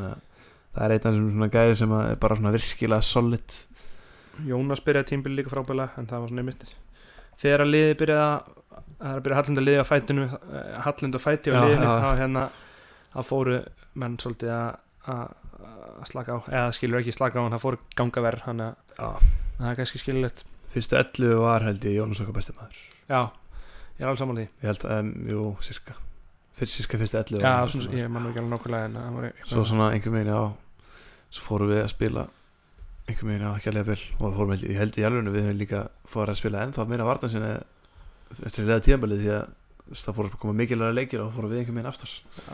[0.71, 3.57] það er einn af þessum gæðin sem að er bara svona virkilega solid
[4.47, 6.73] Jónas byrjaði tímbil líka frábælega en það var svona einmitt
[7.41, 8.57] þegar að liði byrjaði að
[9.01, 11.61] það er að byrja Hallund að liði á fætinu eh, Hallund að fæti á Já,
[11.65, 12.45] liðinu þá hérna
[13.11, 13.59] að fóru
[14.01, 18.45] menn svolítið að slaka á, eða skilur ekki slaka á en það fór ganga verð,
[18.45, 19.27] þannig að
[19.57, 22.79] það er kannski skilulegt fyrstu 11 var held ég Jónas okkar besti maður.
[23.11, 23.21] Já,
[23.97, 24.45] ég er alveg saman því.
[24.47, 25.95] Ég held að, um, jú, sirka.
[26.55, 29.17] Fyrst sirka fyrstu 11 já, hann svona, ég man nú ekki alveg nákvæmlega en það
[29.17, 30.41] var svo svona einhver meginn, já
[31.31, 32.25] svo fórum við að spila
[33.09, 34.03] einhver meginn, já, ekki alveg vel.
[34.19, 37.29] Og fórum, ég- held í alveg við höfum líka fórum að spila ennþá meira vartan
[37.33, 37.51] sinni
[38.45, 39.53] eftir að reyða tíðanbælið því að
[40.01, 42.13] það fórum að koma mikilvæga leikir og fórum við einhver meginn aftur.
[42.37, 42.53] Já.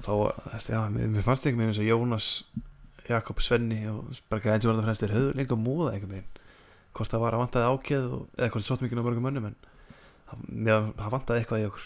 [0.00, 0.12] og þá,
[0.54, 2.28] veist, já, mér, mér fannst einhver meginn eins og Jónas
[3.10, 6.38] Jakob Svenni og bara gæðin sem var það fremst þeir höfðu lengur múða einhver meginn
[6.94, 9.56] hvort það var að vantaði ákveð og, eða hvort það sótt á mörgum mönnum en
[10.30, 11.84] það, mér, það vantaði eitthvað í okkur.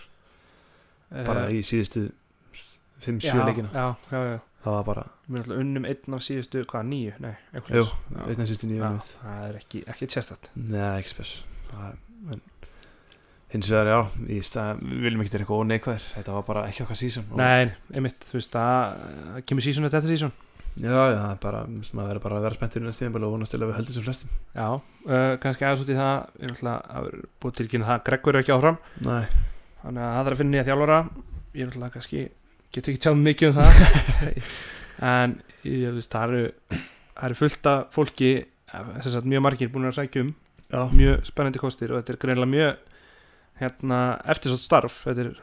[1.27, 2.05] Bara í síðustu
[3.05, 3.69] 5-7 já, leikina.
[3.75, 7.13] já, já það var bara, Við erum alltaf unnum einn af síðustu, hvað, nýju?
[7.25, 7.93] Nei, svoleiðis.
[8.15, 8.25] Já.
[8.25, 11.35] einn af síðustu mitt það er ekki, ekki tjestast Nei, ekki spes.
[11.75, 12.43] Er-
[13.55, 13.99] hins vegar, já,
[14.35, 17.69] í stað við viljum ekki vera eitthvað óneikvæður þetta var bara ekki okkar sísón Nei,
[17.95, 20.35] einmitt, þú veist það kemur sísón eftir þetta sísón
[20.75, 23.35] Já, já, það er bara, maður verður bara að vera spenntur í næst tíðanbælu og
[23.37, 24.31] vonast til að við höldum sem flestum.
[24.57, 24.65] Já,
[25.07, 27.07] uh, kannski aðeins út í það erum alltaf að
[27.45, 28.01] búið tilkynna það.
[28.09, 29.21] Greggur er ekki áfram, Nei,
[29.85, 30.97] þannig að það er að finna nýja þjálfara.
[31.55, 32.25] Ég er alltaf kannski,
[32.75, 34.41] getur ekki tjáð mikið um það.
[35.05, 35.33] En
[35.67, 36.81] ég, veist, það eru
[37.15, 38.29] það eru fullt af fólki
[38.71, 40.35] þess að mjög margir búin að sækja um.
[40.71, 42.77] Já, mjög spennandi kostir og þetta er greinlega mjög
[43.61, 43.99] hérna,
[44.35, 45.01] eftir svo starf.
[45.07, 45.35] Þetta er,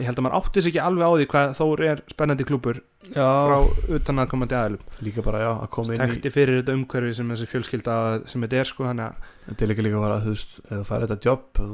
[0.00, 2.80] ég held að maður átti sig ekki alveg á því hvað Þór er spennandi klúpur
[3.10, 3.24] já.
[3.24, 3.56] frá
[3.98, 4.92] utan að komandi aðilum.
[5.04, 7.96] Líka bara, já, að koma inn í tekti fyrir þetta umhverfi sem þessi fjölskylda
[8.30, 10.86] sem þetta er sko, þannig að þetta er líka líka bara, þú veist, ef þú
[10.92, 11.64] færi þetta jobb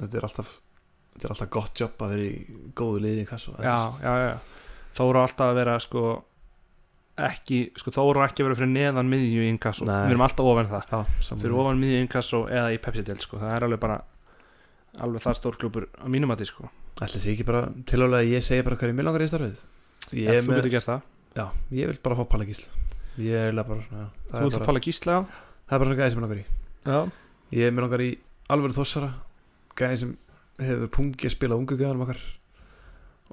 [0.00, 0.52] þetta er alltaf
[1.14, 4.34] þetta er alltaf gott jobb að vera í góðu liði í kassu já, já, já.
[4.98, 6.04] Þóra á alltaf að vera sko
[7.20, 10.50] ekki, sko Þóra á ekki að vera fyrir neðan miðju í inkasso, við erum alltaf
[10.50, 10.94] ofan það.
[10.94, 14.00] Já, fyrir ofan miðju í inkasso eða í Pepsi-delt sko, það er alveg bara
[15.04, 16.70] alveg það stór klúpur á mínum að sko.
[17.00, 19.62] Ætli sé ekki bara tilhjóðlega að ég segi bara hverju mér langar í starfið.
[20.16, 21.08] Ég er með, getur gert það.
[21.36, 21.46] Já,
[21.76, 22.80] ég vil bara fá Palla Gísla
[23.18, 25.16] ég er bara svona það Þú er bara, gísla
[25.68, 26.44] það er bara gæði sem ég langar í.
[26.86, 26.98] Já,
[27.56, 28.10] ég er með langar í
[28.50, 29.10] alveg þossara
[29.78, 30.12] gæði sem
[30.66, 32.20] hefur pungi að spila ungu gæðanum okkar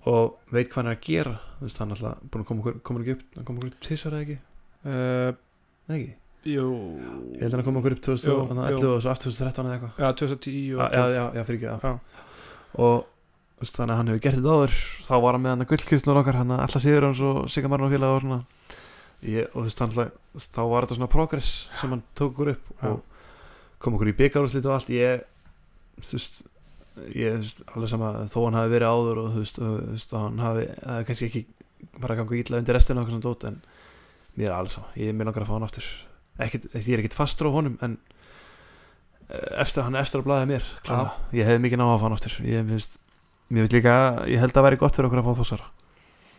[0.08, 1.34] og veit hvað hann er að gera.
[1.58, 3.74] Þú veist, hann er alltaf búin að koma okkur, koma okkur upp hann koma okkur
[3.74, 4.40] upp tvisar eða ekki,
[4.88, 5.36] uh,
[5.98, 6.16] ekki?
[6.48, 6.68] jú.
[7.36, 9.94] Ég held að hann koma okkur upp 2011 Jú, og svo aftur 2013 eða eitthvað.
[10.00, 11.94] Já, 2010 og já, já, já, já, fyrir ekki Já.
[12.86, 14.78] og þannig að hann hefur gert þetta áður.
[15.08, 17.88] Þá var hann með hann að gullkistnur okkar hann alltaf sigur hans og Sigga Marun
[17.88, 18.40] og félag og svona.
[19.26, 23.02] Ég, og veist, þá var þetta svona progress sem hann tók okkur upp og
[23.82, 24.94] kom okkur í byggarúslit og allt.
[24.94, 25.26] Ég
[26.06, 26.44] þú veist
[27.14, 30.14] ég, veist, alveg sama þó hann hafi verið áður og þú veist, og, þú veist
[30.18, 31.42] hann hafi, það hefði kannski ekki
[32.02, 33.58] bara gangu ítla undir restina og eitthvað svona dót en
[34.38, 35.88] mér er alveg sama, ég er mér langar að fá hann aftur.
[36.46, 37.96] Ekkit, ég er ekkit fastur á honum en
[39.30, 41.16] eh, eftir, hann er eftir að blaða mér klálega.
[41.38, 42.38] ég hefði mikið ná að fá hann aftur.
[42.46, 43.00] Ég, finnst,
[43.50, 43.96] mér veit líka,
[44.30, 45.72] ég held að væri gott fyrir okkur að fá þossara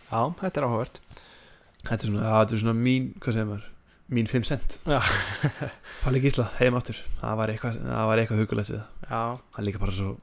[0.08, 1.02] Já, þetta er áhugavert.
[1.82, 3.66] Þetta er svona, að, þetta er svona mín, hvað segir maður
[4.08, 4.78] mín 5 cent.
[6.04, 6.96] Palli Gísla, heim aftur.
[7.20, 9.10] Það var eitthvað, það var eitthvað hugulegt við það.
[9.10, 10.14] Hann er líka bara svo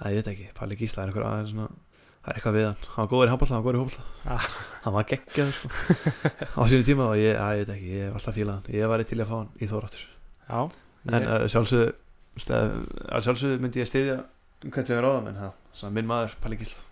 [0.00, 1.68] að ég veit ekki, Palli Gísla er eitthvað aðeins svona
[2.26, 4.34] það er eitthvað við hann, hann var góður í handballa, hann var góður í hópalla
[4.36, 4.46] Ah.
[4.84, 5.68] hann var geggjaður sko.
[6.58, 8.66] á sínu tíma og ég, að, ég veit ekki, ég hef alltaf fílað hann.
[8.76, 10.04] Ég var til að fá hann í þóráttur
[10.46, 10.58] já
[11.06, 11.88] en ég, uh, sjálfsögðu
[12.42, 12.74] stað,
[13.14, 14.16] að sjálfsögðu myndi ég styðja
[14.66, 16.82] hvern sem er ráðum en það, svona minn maður Palli Gísla.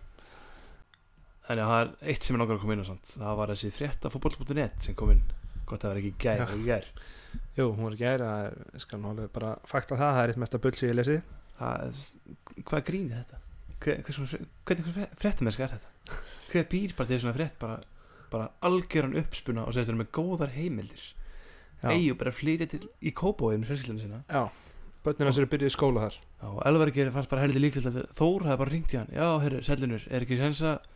[1.51, 4.13] En já, það er eitt sem er langar að koma inn það var þessi frétta
[4.13, 5.25] fótboll.net sem kom inn.
[5.69, 6.87] Gott að vera ekki í gær, í gær.
[7.59, 8.45] Jú, hún er gæri að
[11.59, 13.41] það, það er Það, hvað er grínið þetta?
[13.85, 16.21] Hver, hver svona, hvernig fréttamerska er þetta?
[16.53, 17.79] Hver býr bara til svona frétt bara,
[18.33, 21.05] bara algjöran uppspuna og segist þér með góðar heimildir?
[21.85, 24.21] Já, Eyju bara að flytja til í Kópói með fjölskyldinu sína.
[24.31, 24.47] Já.
[25.05, 26.15] Bönnina sem eru byrjuð í skóla þar.
[26.41, 29.11] Já, og Elvargir fannst bara heldur líklegt að við- Þór hafði bara ringt í hann.
[29.13, 30.87] Já, herru, sellinur, er ekki sens að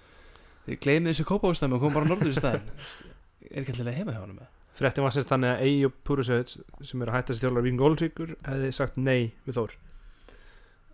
[0.68, 2.70] þið gleymið þessu Kópóistæmi og komum bara norður í staðinn
[3.52, 4.48] Er ekki alltaf heima hjá hann með
[4.78, 6.56] Fréttin var sérst þannig að Eyjup Púrusöðs
[6.86, 9.72] sem eru að hætta sér þjólar Vín Gólsíkur hefði sagt nei við Þór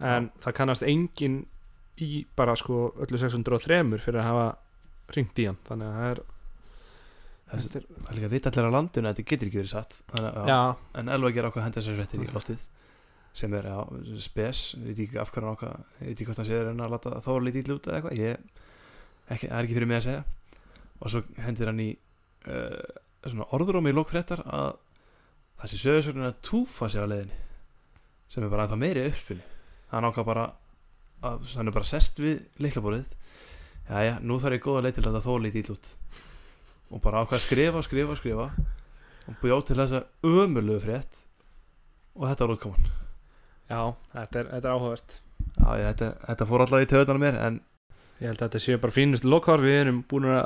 [0.00, 1.42] en það kannast engin
[2.02, 4.46] í bara sko öllu 603 fyrir að hafa
[5.14, 5.60] ringt í hann.
[5.68, 6.22] Þannig að það er
[7.54, 9.98] Það er líka að vita allir á landinu að þetta getur ekki verið satt.
[10.10, 10.38] Þannig,
[10.98, 12.64] En Elvargir ákvað að henda þessar fréttir í loftið
[13.34, 13.76] sem er, já,
[14.24, 14.62] spes.
[14.78, 17.12] Ég veit ekki af hann ákvað ég veit ekki hvort hann séður en að láta
[17.22, 18.18] Þór lítið út eða eitthvað.
[18.18, 18.64] Ég,
[19.28, 20.24] ekki, það er ekki fyrir mig að segja.
[20.98, 22.82] Og svo hendir hann í uh,
[23.28, 24.70] svona orðurómi í lókfréttar að
[25.60, 27.42] það sé sögursögnin að túfa sig á leiðinni
[28.34, 29.53] sem er bara ennþá meiri uppspili
[29.94, 30.46] hann ákvað bara
[31.24, 33.12] að hann er bara sest við leiklaborðið
[33.88, 35.92] já já, nú þarf ég góða leið til að Þór lítið illa út.
[36.94, 38.48] Og bara ákvað að skrifa, skrifa, skrifa.
[39.28, 41.20] Og bjóð til þessa ömurlegu frétt.
[42.14, 42.90] Og þetta var útkoman.
[43.70, 43.80] Já
[44.12, 45.16] þetta er, þetta er áhugavert.
[45.54, 47.62] Já, ég, þetta, þetta fór allavega í töðunar mér en
[48.20, 50.44] Ég held að þetta séu bara fínust lokar við erum búin að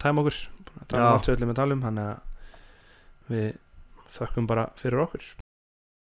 [0.00, 3.34] tæma okkur búin að tala um allt sem við ætlum að tala um þannig að
[3.34, 3.48] við
[4.14, 5.30] þökkum bara fyrir okkur